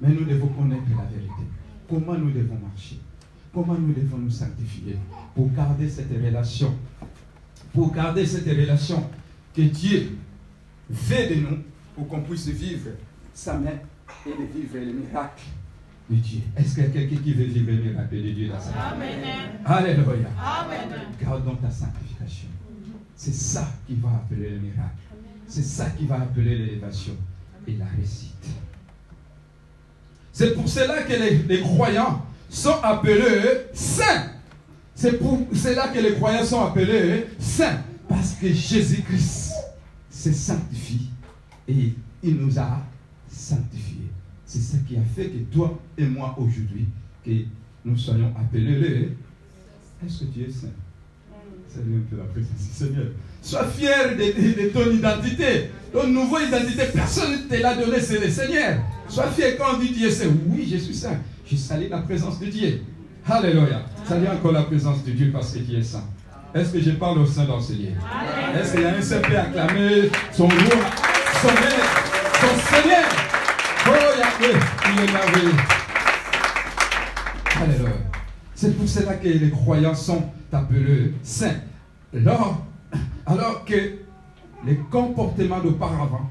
[0.00, 1.42] Mais nous devons connaître la vérité.
[1.88, 2.98] Comment nous devons marcher?
[3.52, 4.96] Comment nous devons nous sanctifier
[5.34, 6.74] pour garder cette relation?
[7.74, 9.08] Pour garder cette relation
[9.54, 10.16] que Dieu
[10.92, 11.58] fait de nous
[11.94, 12.90] pour qu'on puisse vivre
[13.34, 13.78] sa main
[14.26, 15.44] et de vivre les miracles
[16.08, 16.40] de Dieu.
[16.56, 18.76] Est-ce qu'il y a quelqu'un qui veut vivre les miracles de Dieu dans sa vie?
[19.66, 20.28] Alléluia.
[20.38, 20.88] Amen.
[21.20, 22.48] Gardons ta sanctification.
[23.14, 25.01] C'est ça qui va appeler le miracle.
[25.52, 27.12] C'est ça qui va appeler l'élévation
[27.68, 28.46] et la réussite.
[30.32, 34.30] C'est pour cela que les, les croyants sont appelés saints.
[34.94, 37.82] C'est pour cela que les croyants sont appelés saints.
[38.08, 39.52] Parce que Jésus-Christ
[40.08, 41.00] s'est sanctifié
[41.68, 41.92] et
[42.22, 42.82] il nous a
[43.28, 44.10] sanctifiés.
[44.46, 46.86] C'est ce qui a fait que toi et moi aujourd'hui,
[47.22, 47.30] que
[47.84, 49.18] nous soyons appelés
[50.02, 50.68] Est-ce que tu es saint?
[51.68, 53.08] Salut un peu la présence du Seigneur.
[53.42, 55.70] Sois fier de, ton identité.
[55.92, 58.78] Ton nouvelle identité, personne ne te l'a donné, c'est le Seigneur.
[59.08, 60.30] Sois fier quand on dit es saint.
[60.46, 61.18] Oui, je suis saint.
[61.50, 62.82] Je salue la présence de Dieu.
[63.28, 63.82] Alléluia.
[64.08, 66.04] Salue encore la présence de Dieu parce que tu es saint.
[66.54, 67.94] Est-ce que je parle au sein d'enseigner?
[68.58, 70.54] Est-ce qu'il y a un seul qui acclamer son roi,
[71.40, 72.02] son maître,
[72.40, 73.08] son Seigneur?
[73.88, 75.56] Oh Yahweh, il est merveilleux.
[77.60, 77.96] Alléluia.
[78.54, 80.22] C'est pour cela que les croyants sont
[80.52, 81.56] appelés saints.
[82.14, 82.66] Alors,
[83.26, 83.98] alors que
[84.64, 86.30] les comportements d'auparavant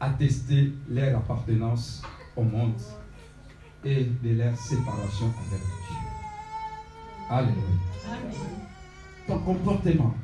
[0.00, 2.02] attestaient leur appartenance
[2.36, 2.80] au monde
[3.84, 5.96] et de leur séparation avec Dieu.
[7.28, 7.62] Alléluia.
[8.08, 8.56] Amen
[9.26, 10.14] ton comportement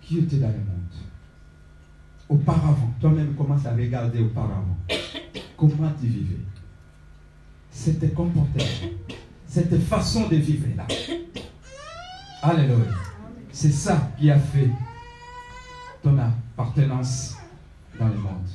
[0.00, 0.64] qui était dans le monde.
[2.28, 4.76] Auparavant, toi-même commence à regarder auparavant?
[5.56, 6.40] Comment tu vivais?
[7.70, 8.64] C'était comportement,
[9.46, 10.86] cette façon de vivre là.
[12.42, 13.03] Alléluia.
[13.54, 14.68] C'est ça qui a fait
[16.02, 17.36] ton appartenance
[17.96, 18.48] dans le monde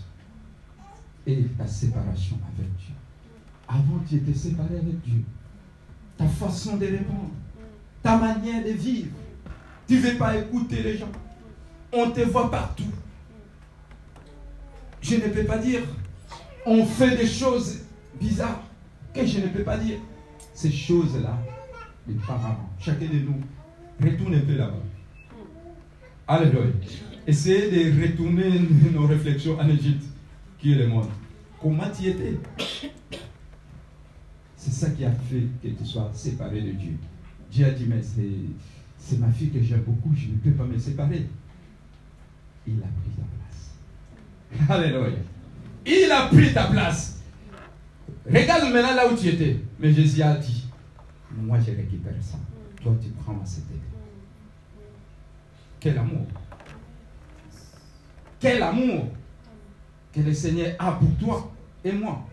[1.25, 2.93] et ta séparation avec Dieu.
[3.65, 5.23] Avant, tu étais séparé avec Dieu.
[6.17, 7.31] Ta façon de répondre,
[8.03, 9.11] ta manière de vivre,
[9.87, 11.11] tu ne veux pas écouter les gens.
[11.93, 12.91] On te voit partout.
[15.01, 15.79] Je ne peux pas dire.
[16.65, 17.83] On fait des choses
[18.19, 18.63] bizarres
[19.13, 19.99] que je ne peux pas dire.
[20.53, 21.37] Ces choses-là,
[22.05, 23.41] les parents, chacun de nous,
[24.03, 24.88] retourne un peu là-bas.
[26.31, 26.61] Alléluia.
[27.25, 28.51] Essayez de retourner
[28.93, 30.05] nos réflexions en Égypte,
[30.59, 31.09] qui est le monde.
[31.59, 32.37] Comment tu étais?
[34.55, 36.93] C'est ça qui a fait que tu sois séparé de Dieu.
[37.51, 38.03] Dieu a dit, mais
[38.99, 41.25] c'est ma fille que j'aime beaucoup, je ne peux pas me séparer.
[42.67, 44.69] Il a pris ta place.
[44.69, 45.17] Alléluia.
[45.83, 47.23] Il a pris ta place.
[48.31, 49.57] Regarde maintenant là où tu étais.
[49.79, 50.67] Mais Jésus a dit,
[51.35, 52.37] moi je récupère ça.
[52.83, 53.88] Toi tu prends ma CT.
[55.79, 56.27] Quel amour.
[58.39, 59.05] Quel amour
[60.13, 61.51] que le Seigneur a pour toi
[61.83, 62.25] et moi.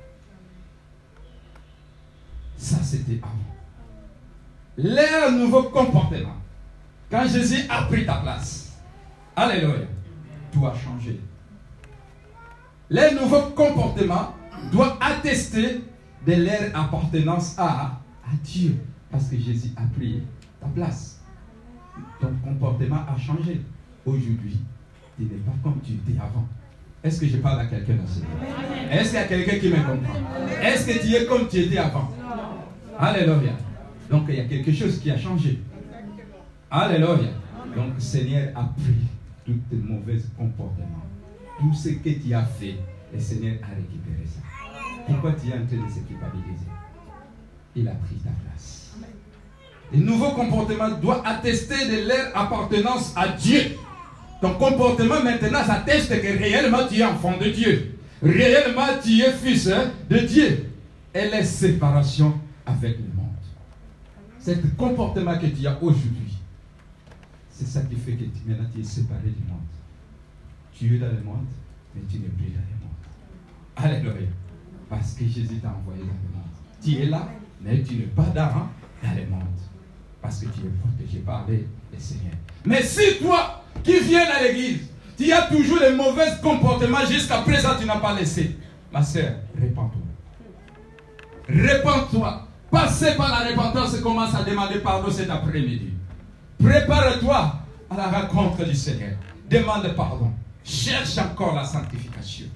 [2.56, 3.32] Ça, c'était avant.
[4.76, 6.36] Leur nouveau comportement.
[7.10, 8.72] Quand Jésus a pris ta place.
[9.34, 9.86] Alléluia.
[10.52, 11.20] Tout a changé.
[12.88, 14.34] Les nouveaux comportements
[14.72, 15.82] doivent attester
[16.26, 18.76] de leur appartenance à, à Dieu.
[19.10, 20.22] Parce que Jésus a pris
[20.60, 21.15] ta place.
[22.20, 23.60] Ton comportement a changé.
[24.04, 24.58] Aujourd'hui,
[25.16, 26.46] tu n'es pas comme tu étais avant.
[27.02, 28.22] Est-ce que je parle à quelqu'un aussi
[28.90, 30.18] Est-ce qu'il y a quelqu'un qui me comprend?
[30.62, 32.10] Est-ce que tu es comme tu étais avant?
[32.98, 33.52] Alléluia.
[34.10, 35.60] Donc il y a quelque chose qui a changé.
[36.70, 37.30] Alléluia.
[37.76, 39.06] Donc le Seigneur a pris
[39.44, 41.06] tous tes mauvais comportements.
[41.60, 42.76] Tout ce que tu as fait,
[43.12, 44.40] le Seigneur a récupéré ça.
[45.06, 46.66] Pourquoi tu es en train de se culpabiliser?
[47.76, 48.75] Il a pris ta place.
[49.92, 53.76] Le nouveau comportement doit attester de leur appartenance à Dieu.
[54.40, 57.98] Ton comportement maintenant atteste que réellement tu es enfant de Dieu.
[58.22, 60.70] Réellement tu es fils hein, de Dieu.
[61.14, 63.26] Et la séparation avec le monde.
[64.38, 66.36] C'est le comportement que tu as aujourd'hui.
[67.50, 69.60] C'est ça qui fait que tu, maintenant tu es séparé du monde.
[70.74, 71.46] Tu es dans le monde,
[71.94, 74.04] mais tu n'es plus dans le monde.
[74.10, 74.28] Alléluia.
[74.90, 76.52] Parce que Jésus t'a envoyé dans le monde.
[76.82, 77.28] Tu es là,
[77.62, 78.68] mais tu n'es pas dans,
[79.02, 79.56] dans le monde.
[80.22, 82.34] Parce que tu es protégé par le Seigneur.
[82.64, 87.70] Mais si toi, qui viens à l'église, tu as toujours les mauvais comportements jusqu'à présent,
[87.78, 88.58] tu n'as pas laissé.
[88.92, 90.02] Ma soeur, répands-toi.
[91.48, 92.48] Répands-toi.
[92.70, 95.92] Passez par la repentance et commence à demander pardon cet après-midi.
[96.62, 97.54] Prépare-toi
[97.90, 99.16] à la rencontre du Seigneur.
[99.48, 100.32] Demande pardon.
[100.64, 102.46] Cherche encore la sanctification.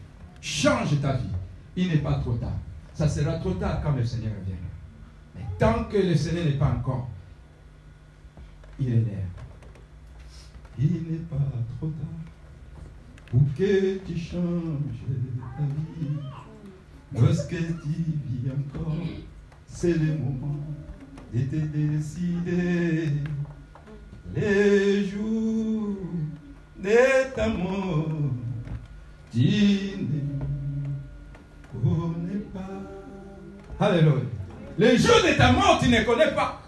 [0.41, 1.29] Change ta vie.
[1.77, 2.59] Il n'est pas trop tard.
[2.95, 4.67] Ça sera trop tard quand le Seigneur reviendra.
[5.37, 7.09] Mais tant que le Seigneur n'est pas encore,
[8.81, 9.27] il est.
[10.79, 11.37] Il n'est pas
[11.77, 12.21] trop tard
[13.31, 15.05] pour que tu changes
[15.57, 16.17] ta vie.
[17.13, 18.97] Lorsque tu vis encore,
[19.67, 20.57] c'est le moment
[21.35, 23.09] de te décider.
[24.35, 25.97] Les jours
[26.79, 28.09] de ta mort,
[29.33, 30.21] tu ne
[31.73, 33.85] connais pas.
[33.87, 34.23] Alléluia.
[34.79, 36.60] Les jours de ta mort, tu ne connais pas.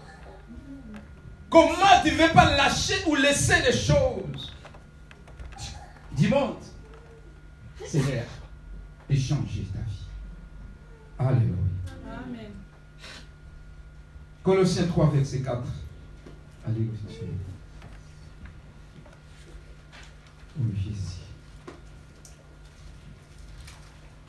[1.53, 4.51] Comment tu ne veux pas lâcher ou laisser les choses?
[6.13, 6.59] Dis-moi,
[7.85, 8.25] Seigneur,
[9.07, 10.07] et changer ta vie.
[11.19, 11.55] Alléluia.
[12.11, 12.51] Amen.
[14.41, 15.61] Colossiens 3, verset 4.
[16.65, 16.89] Allez,
[20.57, 21.19] Oui, Jésus.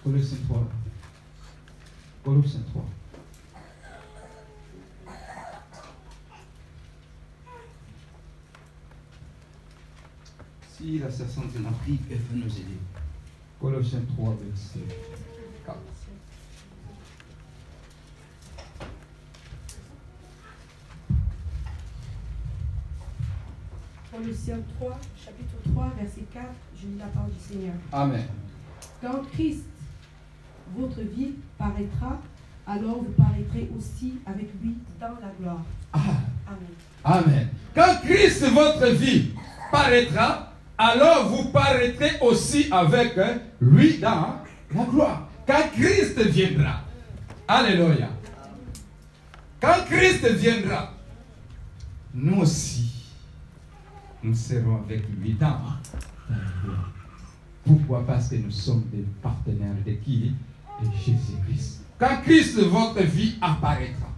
[0.02, 0.68] Colossiens 3.
[2.22, 2.84] Colossiens 3.
[10.84, 12.78] Si la servante de l'Afrique, veut nous aider.
[13.58, 14.80] Colossiens 3, verset
[15.64, 15.78] 4.
[24.12, 26.44] Colossiens 3, chapitre 3, verset 4,
[26.76, 27.74] je lis la parole du Seigneur.
[27.90, 28.26] Amen.
[29.00, 29.64] Quand Christ,
[30.76, 32.20] votre vie, paraîtra,
[32.66, 35.64] alors vous paraîtrez aussi avec lui dans la gloire.
[35.94, 36.00] Ah.
[36.46, 36.74] Amen.
[37.04, 37.48] Amen.
[37.74, 39.30] Quand Christ, votre vie,
[39.72, 43.14] paraîtra, alors vous paraîtrez aussi avec
[43.60, 44.40] lui dans
[44.74, 45.28] la gloire.
[45.46, 46.84] Quand Christ viendra,
[47.46, 48.08] Alléluia.
[49.60, 50.92] Quand Christ viendra,
[52.14, 52.90] nous aussi,
[54.22, 55.58] nous serons avec lui dans
[56.30, 56.90] la gloire.
[57.66, 58.06] Pourquoi?
[58.06, 60.32] Parce que nous sommes des partenaires de qui?
[60.82, 61.82] De Jésus-Christ.
[61.98, 64.08] Quand Christ, votre vie apparaîtra,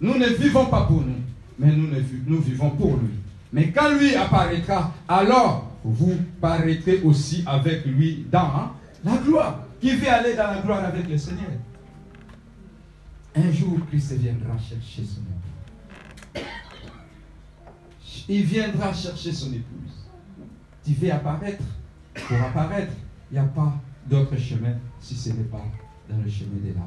[0.00, 1.20] nous ne vivons pas pour nous,
[1.58, 1.88] mais nous,
[2.26, 3.14] nous vivons pour lui.
[3.52, 8.72] Mais quand lui apparaîtra, alors vous paraîtrez aussi avec lui dans
[9.04, 9.60] la gloire.
[9.80, 11.50] Qui veut aller dans la gloire avec le Seigneur
[13.34, 16.44] Un jour, Christ viendra chercher son épouse.
[18.28, 20.08] Il viendra chercher son épouse.
[20.84, 21.62] Tu veux apparaître
[22.14, 22.92] Pour apparaître,
[23.30, 23.74] il n'y a pas
[24.08, 25.64] d'autre chemin si ce n'est pas
[26.08, 26.82] dans le chemin de la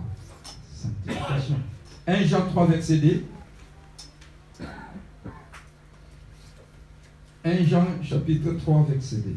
[0.75, 1.59] sanctification.
[2.07, 3.25] 1 Jean 3, verset 2.
[7.49, 9.35] 1 1 Jean chapitre 3, verset 2.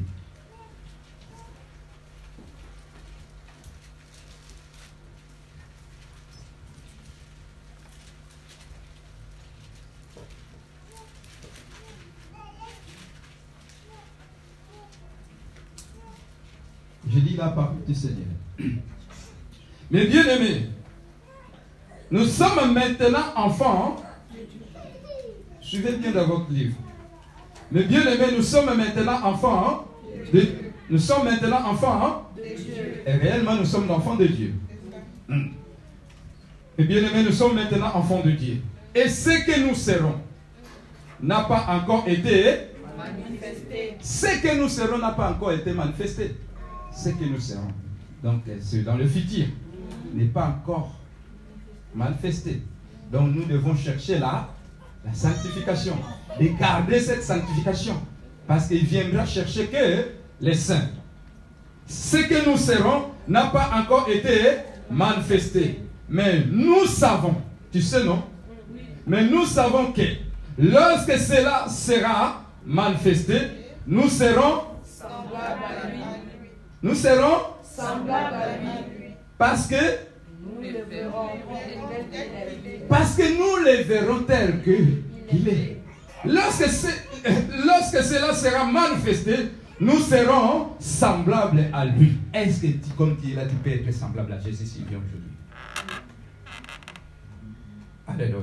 [17.08, 18.26] Je lis la parole du Seigneur.
[19.90, 20.68] Mais bien aimés,
[22.10, 23.96] nous sommes maintenant enfants.
[25.60, 26.76] Suivez bien dans votre livre.
[27.72, 29.88] Mais bien aimés, nous sommes maintenant enfants.
[30.32, 30.46] de-
[30.90, 32.30] nous sommes maintenant enfants.
[33.06, 34.54] Et réellement, nous sommes enfants de Dieu.
[35.28, 35.48] Hmm.
[36.78, 38.58] Et bien aimés, nous sommes maintenant enfants de Dieu.
[38.94, 40.14] Et ce que nous serons
[41.20, 42.68] n'a pas encore été
[44.00, 46.36] ce que nous serons n'a pas encore été manifesté.
[46.94, 47.68] Ce que nous serons.
[48.22, 49.46] Donc, c'est dans le futur
[50.14, 50.94] n'est pas encore
[51.94, 52.62] manifesté.
[53.10, 54.48] Donc, nous devons chercher la,
[55.04, 55.96] la sanctification.
[56.40, 57.94] Et garder cette sanctification.
[58.46, 60.06] Parce qu'il viendra chercher que
[60.40, 60.88] les saints.
[61.86, 64.32] Ce que nous serons n'a pas encore été
[64.90, 65.80] manifesté.
[66.08, 67.36] Mais nous savons,
[67.72, 68.22] tu sais non?
[69.06, 70.02] Mais nous savons que
[70.58, 73.34] lorsque cela sera manifesté,
[73.86, 74.62] nous serons,
[76.82, 79.14] nous serons, Semblable à lui.
[79.38, 84.70] parce que, Nous le verrons qu'il parce que nous les verrons tel que
[85.32, 85.81] il est.
[86.24, 86.68] Lorsque,
[88.02, 89.34] cela sera manifesté,
[89.80, 92.18] nous serons semblables à lui.
[92.32, 94.98] Est-ce que, tu- comme tu es là, tu peux être semblable à Jésus s'il vient
[94.98, 95.30] aujourd'hui?
[98.06, 98.40] Alléluia.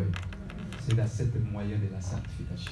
[0.87, 2.71] C'est dans cette moyen de la sanctification.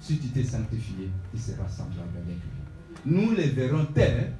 [0.00, 3.06] Si tu t'es sanctifié, tu seras semblable avec lui.
[3.06, 4.32] Nous les verrons tel,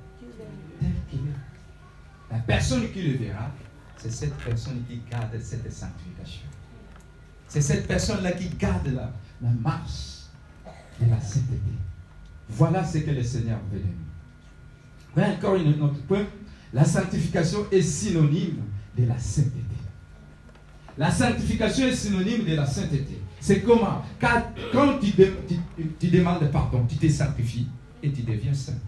[0.80, 2.32] tel qu'il est.
[2.34, 3.50] La personne qui le verra,
[3.96, 6.42] c'est cette personne qui garde cette sanctification.
[7.46, 9.12] C'est cette personne-là qui garde la,
[9.42, 10.22] la marche
[11.00, 11.56] de la sainteté.
[12.50, 13.92] Voilà ce que le Seigneur veut de nous.
[15.14, 16.24] Voilà encore une autre point.
[16.72, 18.62] La sanctification est synonyme
[18.96, 19.58] de la sainteté.
[20.98, 23.20] La sanctification est synonyme de la sainteté.
[23.40, 24.02] C'est comment?
[24.20, 24.42] Quand,
[24.72, 27.66] quand tu, de- tu- tu demandes pardon, tu te sanctifies
[28.02, 28.78] et tu deviens saint.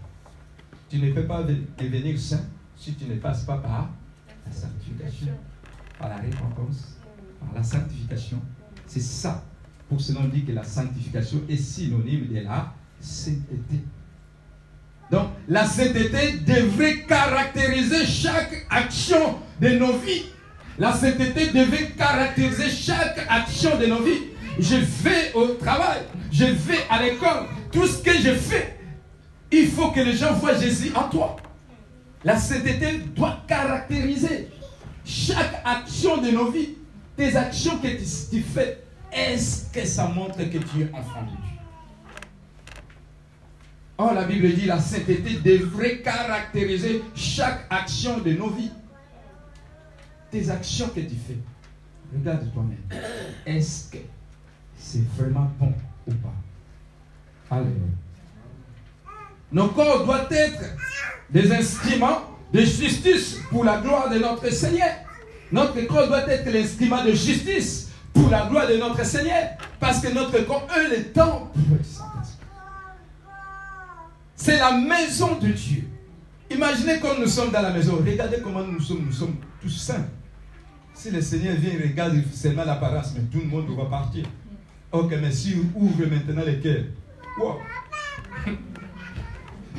[0.89, 2.43] Tu ne peux pas de- devenir saint
[2.77, 3.89] si tu ne passes pas par
[4.45, 5.33] la sanctification,
[5.99, 6.97] par la repentance,
[7.39, 8.39] par la sanctification.
[8.87, 9.43] C'est ça.
[9.89, 13.81] Pour cela, on dit que la sanctification est synonyme de la sainteté.
[15.11, 20.25] Donc, la sainteté devrait caractériser chaque action de nos vies.
[20.79, 24.23] La sainteté devait caractériser chaque action de nos vies.
[24.59, 25.99] Je vais au travail,
[26.31, 28.77] je vais à l'école, tout ce que je fais,
[29.51, 31.35] il faut que les gens voient Jésus en toi.
[32.23, 34.49] La sainteté doit caractériser
[35.05, 36.75] chaque action de nos vies.
[37.15, 38.84] Tes actions que tu, tu fais,
[39.15, 41.55] est-ce que ça montre que tu es enfant de Dieu?
[43.97, 48.71] Or, la Bible dit la sainteté devrait caractériser chaque action de nos vies.
[50.29, 51.37] Tes actions que tu fais,
[52.13, 53.01] regarde toi-même.
[53.45, 53.99] Est-ce que
[54.77, 55.73] c'est vraiment bon
[56.07, 56.33] ou pas?
[57.55, 57.75] Alléluia.
[59.49, 60.75] Nos corps doivent être
[61.29, 62.21] des instruments
[62.51, 64.91] de justice pour la gloire de notre Seigneur.
[65.53, 67.84] Notre corps doit être l'instrument de justice
[68.15, 69.49] pour la gloire de notre Seigneur.
[69.79, 71.59] Parce que notre corps est le temple.
[74.35, 75.83] C'est la maison de Dieu.
[76.49, 78.01] Imaginez comme nous sommes dans la maison.
[78.05, 79.05] Regardez comment nous sommes.
[79.05, 80.07] Nous sommes tous saints.
[80.93, 84.25] Si le Seigneur vient regarde seulement l'apparence, mais tout le monde va partir.
[84.91, 86.85] Ok, mais si ouvre maintenant les cœurs.
[87.37, 87.59] Wow.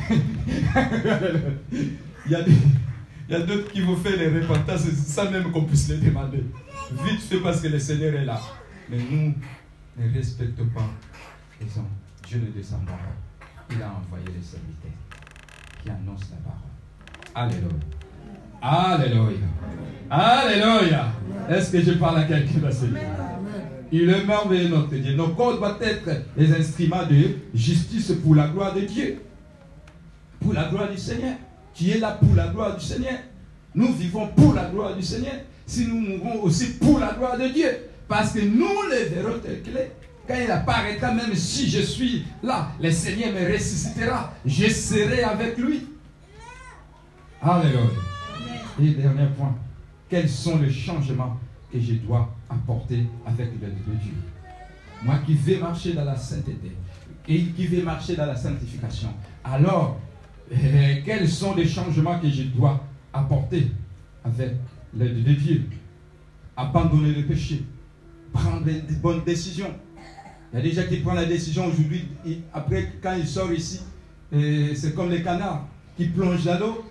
[2.26, 6.44] il y a d'autres qui vont faire les repentances sans même qu'on puisse les demander.
[6.92, 8.40] Vite fait parce que le Seigneur est là.
[8.88, 9.34] Mais nous
[9.96, 10.88] ne respectons pas
[11.60, 11.84] les hommes.
[12.26, 12.98] Dieu ne descend pas.
[13.70, 14.90] Il a envoyé les serviteurs
[15.82, 16.66] qui annoncent la parole.
[17.34, 17.76] Alléluia.
[18.62, 19.46] Alléluia.
[20.10, 21.06] Alléluia.
[21.48, 22.86] Est-ce que je parle à quelqu'un dans ce?
[23.92, 25.14] Il est merveilleux notre Dieu.
[25.14, 29.22] Nos corps doivent être les instruments de justice pour la gloire de Dieu.
[30.40, 31.34] Pour la gloire du Seigneur.
[31.74, 33.18] Tu es là pour la gloire du Seigneur.
[33.76, 35.34] Nous vivons pour la gloire du Seigneur.
[35.66, 37.68] Si nous mourons aussi pour la gloire de Dieu.
[38.08, 39.92] Parce que nous les verrons tel qu'il est.
[40.26, 44.32] Quand il apparaîtra, même si je suis là, le Seigneur me ressuscitera.
[44.46, 45.86] Je serai avec lui.
[47.42, 47.80] Alléluia.
[48.82, 49.54] Et dernier point.
[50.08, 51.36] Quels sont les changements
[51.70, 54.14] que je dois apporter avec l'aide de Dieu?
[55.04, 56.72] Moi qui vais marcher dans la sainteté
[57.28, 59.08] et qui vais marcher dans la sanctification.
[59.44, 59.98] Alors,
[60.52, 62.80] euh, quels sont les changements que je dois
[63.18, 63.68] apporter
[64.24, 64.52] avec
[64.94, 65.64] l'aide de Dieu
[66.56, 67.64] Abandonner le péché,
[68.32, 69.74] prendre des bonnes décisions,
[70.52, 72.08] Il y a des gens qui prennent la décision aujourd'hui,
[72.54, 73.80] après, quand ils sortent ici,
[74.32, 75.66] c'est comme les canards
[75.96, 76.90] qui plongent dans l'eau.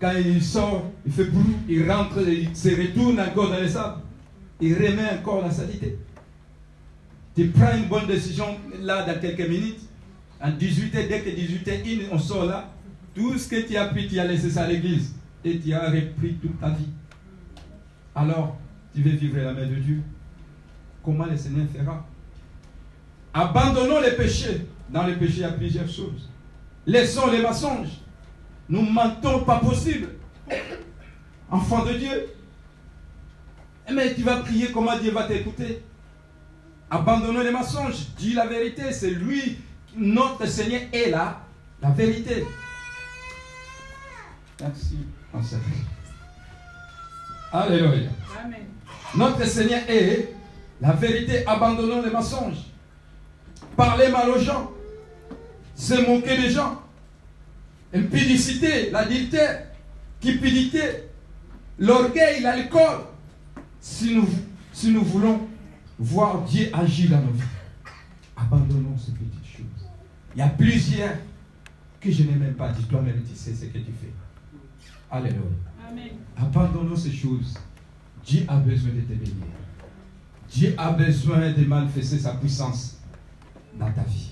[0.00, 4.00] Quand il sort, il fait brou, il rentre, il se retourne encore dans les sables.
[4.60, 5.98] Il remet encore la saleté.
[7.34, 8.46] Tu prends une bonne décision
[8.80, 9.80] là dans quelques minutes.
[10.40, 12.72] En 18h, dès que 18h, on sort là.
[13.18, 15.16] Tout ce que tu as pris, tu as laissé ça à l'église.
[15.44, 16.86] Et tu as repris toute ta vie.
[18.14, 18.56] Alors,
[18.94, 20.02] tu veux vivre la main de Dieu.
[21.02, 22.06] Comment le Seigneur fera?
[23.34, 24.68] Abandonnons les péchés.
[24.88, 26.28] Dans les péchés, il y a plusieurs choses.
[26.86, 28.00] Laissons les mensonges.
[28.68, 30.10] Nous mentons pas possible.
[31.50, 32.26] Enfant de Dieu.
[33.92, 35.82] Mais tu vas prier, comment Dieu va t'écouter
[36.88, 38.06] Abandonnons les mensonges.
[38.16, 38.92] Dis la vérité.
[38.92, 39.58] C'est lui,
[39.96, 41.40] notre Seigneur est là.
[41.82, 42.44] La vérité.
[44.60, 44.98] Merci.
[47.52, 48.10] Alléluia.
[48.44, 48.60] Amen.
[49.16, 50.34] Notre Seigneur est
[50.80, 51.46] la vérité.
[51.46, 52.64] Abandonnons les mensonges.
[53.76, 54.70] Parler mal aux gens.
[55.74, 56.82] Se moquer des gens.
[57.94, 59.68] Impudicité, l'adultère,
[60.20, 60.80] cupidité,
[61.78, 63.04] l'orgueil, l'alcool.
[63.80, 64.28] Si nous,
[64.72, 65.48] si nous voulons
[65.98, 67.42] voir Dieu agir dans nos vies,
[68.36, 69.88] abandonnons ces petites choses.
[70.34, 71.14] Il y a plusieurs
[72.00, 72.84] que je n'ai même pas dit.
[72.84, 74.12] Toi-même, tu sais ce que tu fais.
[75.10, 75.40] Alléluia.
[75.88, 76.10] Amen.
[76.36, 77.54] Abandonnons ces choses.
[78.24, 79.46] Dieu a besoin de te bénir.
[80.50, 82.98] Dieu a besoin de manifester sa puissance
[83.78, 84.30] dans ta vie.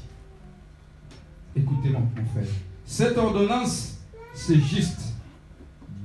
[1.54, 2.52] Écoutez-moi, mon frère.
[2.84, 3.98] Cette ordonnance,
[4.34, 5.14] c'est juste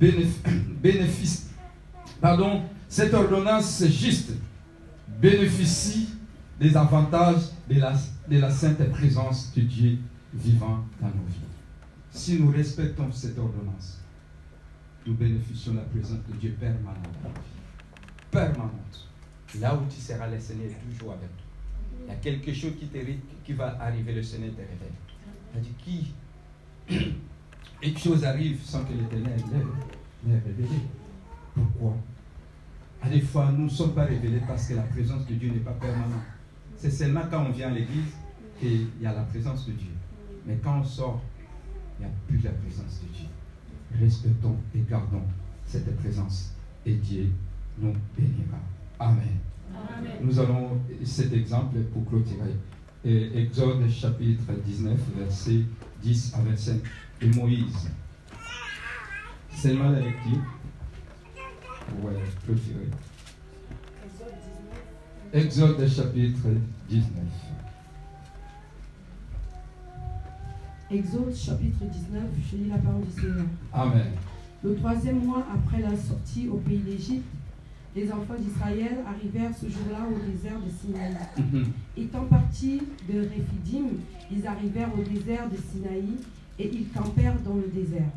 [0.82, 1.50] bénéfice.
[2.20, 4.32] Pardon, cette ordonnance, c'est juste
[5.20, 6.08] bénéficie
[6.58, 7.92] des avantages de la,
[8.28, 9.98] de la sainte présence de Dieu
[10.32, 11.40] vivant dans nos vies.
[12.10, 14.01] Si nous respectons cette ordonnance,
[15.06, 16.96] nous bénéficions de la présence de Dieu permanente.
[18.30, 19.08] Permanente.
[19.60, 21.46] Là où tu seras, le Seigneur est toujours avec toi.
[22.04, 22.72] Il y a quelque chose
[23.44, 25.62] qui, va arriver, le Seigneur te révèle.
[25.62, 26.14] Dit qui
[27.82, 29.40] une chose arrive sans que l'Éternel
[30.26, 30.68] l'ait révélé.
[31.54, 31.96] Pourquoi?
[33.02, 35.60] À des fois, nous ne sommes pas révélés parce que la présence de Dieu n'est
[35.60, 36.22] pas permanente.
[36.76, 38.14] C'est seulement quand on vient à l'église
[38.58, 39.90] qu'il y a la présence de Dieu.
[40.46, 41.20] Mais quand on sort,
[41.98, 43.26] il n'y a plus la présence de Dieu.
[44.00, 45.22] Respectons et gardons
[45.66, 46.52] cette présence
[46.84, 47.30] et Dieu
[47.78, 48.58] nous bénira.
[48.98, 49.38] Amen.
[49.74, 50.12] Amen.
[50.22, 52.54] Nous allons cet exemple pour clôturer.
[53.04, 55.60] Exode chapitre 19, verset
[56.02, 56.80] 10 à 25.
[57.20, 57.90] Et Moïse.
[59.54, 60.42] Seulement la lecture.
[62.02, 62.12] Ouais,
[62.44, 62.88] clôturer.
[65.32, 66.48] Exode chapitre
[66.88, 67.51] 19.
[70.92, 73.46] Exode chapitre 19, je lis la parole du Seigneur.
[73.72, 74.12] Amen.
[74.62, 77.24] Le troisième mois après la sortie au pays d'Égypte,
[77.96, 81.16] les enfants d'Israël arrivèrent ce jour-là au désert de Sinaï.
[81.38, 81.72] Mhm.
[81.96, 83.86] Étant partis de Réphidim,
[84.30, 86.04] ils arrivèrent au désert de Sinaï
[86.58, 88.10] et ils campèrent dans le désert.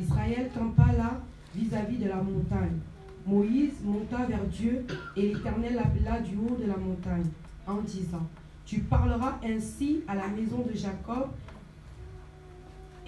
[0.00, 1.20] Israël campa là
[1.54, 2.78] vis-à-vis de la montagne.
[3.26, 4.86] Moïse monta vers Dieu
[5.16, 7.26] et l'Éternel l'appela du haut de la montagne
[7.66, 8.26] en disant,
[8.64, 11.28] Tu parleras ainsi à la maison de Jacob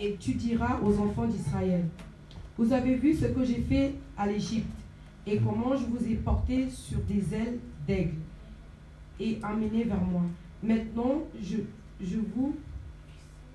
[0.00, 1.84] et tu diras aux enfants d'Israël,
[2.56, 4.66] Vous avez vu ce que j'ai fait à l'Égypte
[5.26, 8.16] et comment je vous ai porté sur des ailes d'aigle
[9.20, 10.22] et amené vers moi.
[10.62, 12.56] Maintenant, je, vous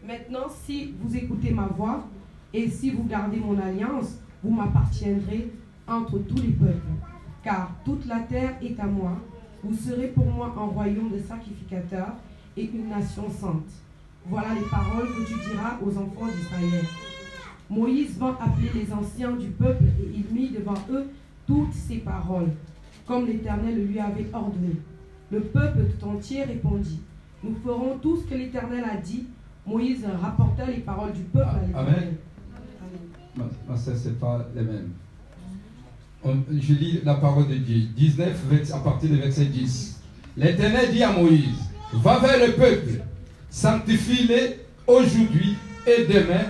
[0.06, 2.08] Maintenant, si vous écoutez ma voix
[2.54, 5.50] et si vous gardez mon alliance, vous m'appartiendrez
[5.88, 6.92] entre tous les peuples.
[7.42, 9.18] Car toute la terre est à moi.
[9.64, 12.16] Vous serez pour moi un royaume de sacrificateurs
[12.58, 13.83] et une nation sainte.
[14.28, 16.86] Voilà les paroles que tu diras aux enfants d'Israël.
[17.70, 21.08] Moïse vint appeler les anciens du peuple et il mit devant eux
[21.48, 22.52] toutes ces paroles,
[23.06, 24.76] comme l'Éternel lui avait ordonné.
[25.32, 27.02] Le peuple tout entier répondit,
[27.44, 29.26] nous ferons tout ce que l'Éternel a dit.
[29.66, 31.96] Moïse rapporta les paroles du peuple à l'Éternel.
[31.98, 33.50] Amen.
[33.68, 34.92] Non, ça, c'est pas les mêmes.
[36.52, 37.88] je lis la parole de Dieu.
[37.96, 40.02] 19, à partir du verset 10.
[40.38, 43.02] L'Éternel dit à Moïse, va vers le peuple,
[43.54, 44.58] sanctifie-les
[44.88, 45.56] aujourd'hui
[45.86, 46.46] et demain,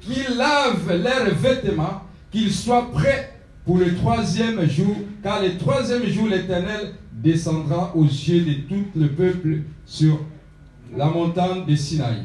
[0.00, 3.32] qu'ils lavent leurs vêtements, qu'ils soient prêts
[3.64, 9.08] pour le troisième jour, car le troisième jour, l'Éternel descendra aux yeux de tout le
[9.08, 10.20] peuple sur
[10.96, 12.24] la montagne de Sinaï.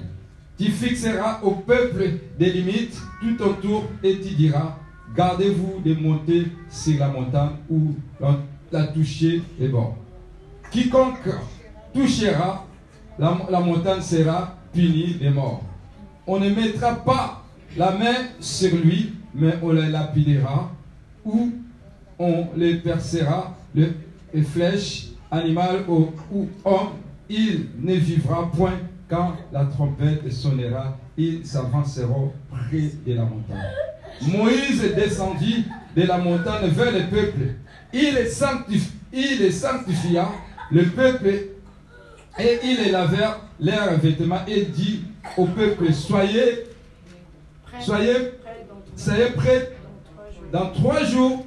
[0.57, 4.79] Tu fixeras au peuple des limites tout autour et tu diras,
[5.15, 7.95] gardez-vous de monter sur la montagne où
[8.71, 9.93] la toucher est bon.
[10.71, 11.29] Quiconque
[11.93, 12.65] touchera
[13.19, 15.63] la, montagne sera puni de mort.
[16.25, 17.43] On ne mettra pas
[17.77, 20.71] la main sur lui, mais on le lapidera
[21.25, 21.51] où
[22.19, 26.89] on les percera les flèches animal ou, ou homme,
[27.29, 28.77] il ne vivra point
[29.09, 30.97] quand la trompette sonnera.
[31.17, 33.57] Ils s'avanceront près de la montagne.
[34.27, 35.65] Moïse descendit
[35.95, 37.55] de la montagne vers le peuple.
[37.93, 40.29] Il les sanctifia,
[40.71, 41.29] le peuple,
[42.39, 45.01] et il les lavèrent leurs vêtements et dit
[45.37, 46.65] au peuple, soyez,
[47.79, 48.15] soyez,
[48.95, 49.71] soyez prêts
[50.51, 51.45] dans trois jours.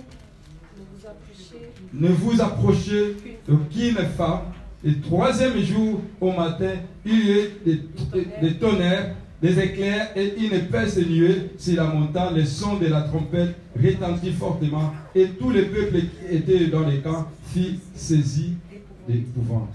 [1.93, 3.17] Ne vous approchez
[3.49, 4.41] d'aucune femme.
[4.85, 7.81] Le troisième jour au matin, il y eut des,
[8.43, 12.37] des tonnerres, des éclairs et une épaisse nuée sur la montagne.
[12.37, 17.01] Le son de la trompette retentit fortement et tout le peuple qui était dans les
[17.01, 18.55] camps fit saisi
[19.09, 19.75] d'épouvante.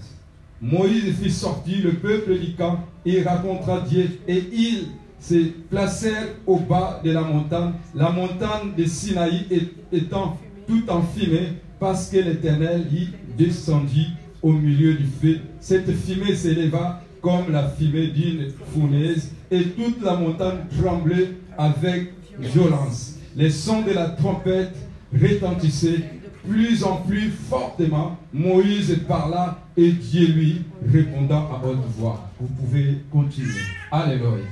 [0.62, 4.86] Moïse fit sortir le peuple du camp et rencontra Dieu et ils
[5.18, 9.46] se placèrent au bas de la montagne, la montagne de Sinaï
[9.92, 14.06] étant tout en fumée parce que l'Éternel y descendit
[14.40, 15.40] au milieu du feu.
[15.58, 23.16] Cette fumée s'éleva comme la fumée d'une fournaise et toute la montagne tremblait avec violence.
[23.36, 24.76] Les sons de la trompette
[25.12, 28.18] retentissaient plus en plus fortement.
[28.32, 30.62] Moïse parla et Dieu lui
[30.92, 32.28] répondant à haute voix.
[32.40, 33.62] Vous pouvez continuer.
[33.90, 34.44] Alléluia.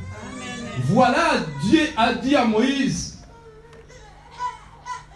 [0.85, 1.35] Voilà,
[1.69, 3.19] Dieu a dit à Moïse,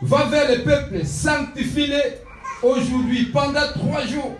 [0.03, 2.19] va vers le peuple, sanctifie-les
[2.63, 4.37] aujourd'hui pendant trois jours,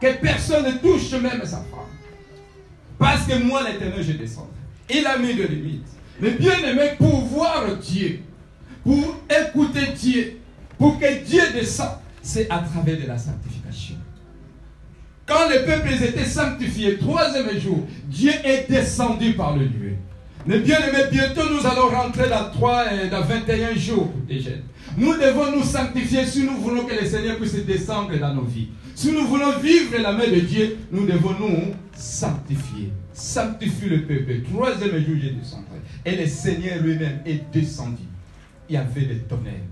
[0.00, 1.80] que personne ne touche même sa femme.
[2.98, 4.48] Parce que moi, l'éternel, je descends.
[4.88, 5.86] Il a mis de limites.
[6.20, 8.20] Mais bien aimé, pour voir Dieu,
[8.82, 10.39] pour écouter Dieu,
[10.80, 13.96] pour que Dieu descende, c'est à travers de la sanctification.
[15.26, 19.92] Quand les peuples étaient sanctifiés, troisième jour, Dieu est descendu par le lieu.
[20.46, 24.62] Mais bien aimé, bientôt nous allons rentrer dans 3 et dans 21 jours des jeunes.
[24.96, 28.68] Nous devons nous sanctifier si nous voulons que le Seigneur puisse descendre dans nos vies.
[28.94, 32.90] Si nous voulons vivre la main de Dieu, nous devons nous sanctifier.
[33.12, 34.40] Sanctifie le peuple.
[34.50, 35.80] Troisième jour, je descendrai.
[36.06, 38.04] Et le Seigneur lui-même est descendu.
[38.70, 39.68] Il y avait des tonnerres.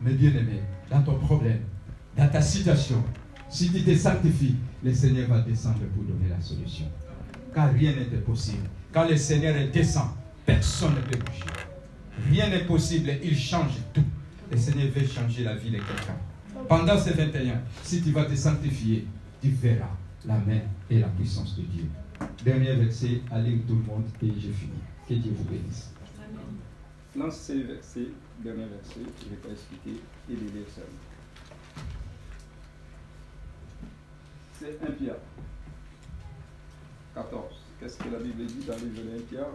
[0.00, 0.60] Mais bien aimé,
[0.90, 1.60] dans ton problème,
[2.16, 3.02] dans ta situation,
[3.48, 6.86] si tu te sanctifies, le Seigneur va descendre pour donner la solution.
[7.54, 8.68] Car rien n'est impossible.
[8.92, 10.08] Quand le Seigneur descend,
[10.44, 11.44] personne ne peut bouger.
[12.30, 14.04] Rien n'est possible, il change tout.
[14.50, 16.16] Le Seigneur veut changer la vie de quelqu'un.
[16.68, 19.06] Pendant ces 21, si tu vas te sanctifier,
[19.40, 20.60] tu verras la main
[20.90, 21.84] et la puissance de Dieu.
[22.44, 24.78] Dernier verset, allez tout le monde et j'ai fini.
[25.08, 25.92] Que Dieu vous bénisse.
[27.16, 28.08] Lance ces versets,
[28.38, 30.00] dernier verset, je ne vais pas expliquer,
[30.30, 30.84] et les lire seul.
[34.58, 35.16] C'est 1 Pierre
[37.14, 37.42] 14.
[37.80, 39.46] Qu'est-ce que la Bible dit dans les de 1 Pierre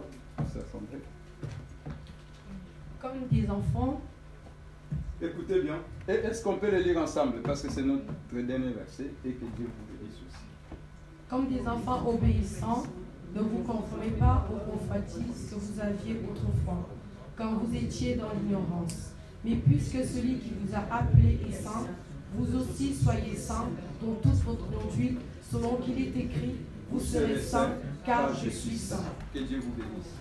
[3.00, 4.00] Comme des enfants,
[5.20, 5.78] Écoutez bien.
[6.08, 7.42] Est-ce qu'on peut le lire ensemble?
[7.42, 10.44] Parce que c'est notre dernier verset et que Dieu vous bénisse aussi.
[11.30, 12.82] comme des enfants obéissants,
[13.32, 16.88] ne vous conformez pas aux convoitises que vous aviez autrefois,
[17.42, 19.10] quand vous étiez dans l'ignorance.
[19.44, 21.88] Mais puisque celui qui vous a appelé est saint,
[22.36, 23.68] vous aussi soyez saints
[24.00, 25.18] dans toute votre conduite,
[25.50, 26.54] selon qu'il est écrit,
[26.88, 27.74] vous serez saints,
[28.06, 29.02] car je suis saint.
[29.34, 30.12] Que Dieu vous bénisse.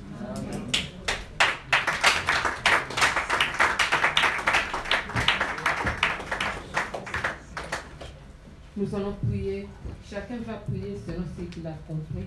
[8.75, 9.67] Nous allons prier.
[10.09, 12.25] Chacun va prier selon ce qu'il a compris.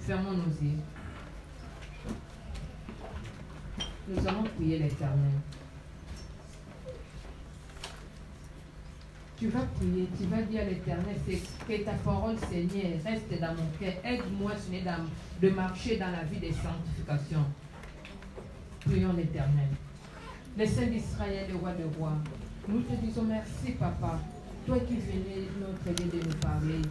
[0.00, 0.78] Fermons nos yeux.
[4.08, 5.32] Nous allons prier l'Éternel.
[9.38, 13.68] Tu vas prier, tu vas dire à l'Éternel, que ta parole, Seigneur, reste dans mon
[13.78, 13.94] cœur.
[14.04, 15.00] Aide-moi, Seigneur,
[15.40, 17.44] de marcher dans la vie des sanctifications.
[18.84, 19.68] Prions l'Éternel.
[20.56, 22.18] Le Saint d'Israël, le roi de rois,
[22.68, 24.20] nous te disons merci, papa.
[24.66, 26.82] Toi qui venais notre lieu de nous parler.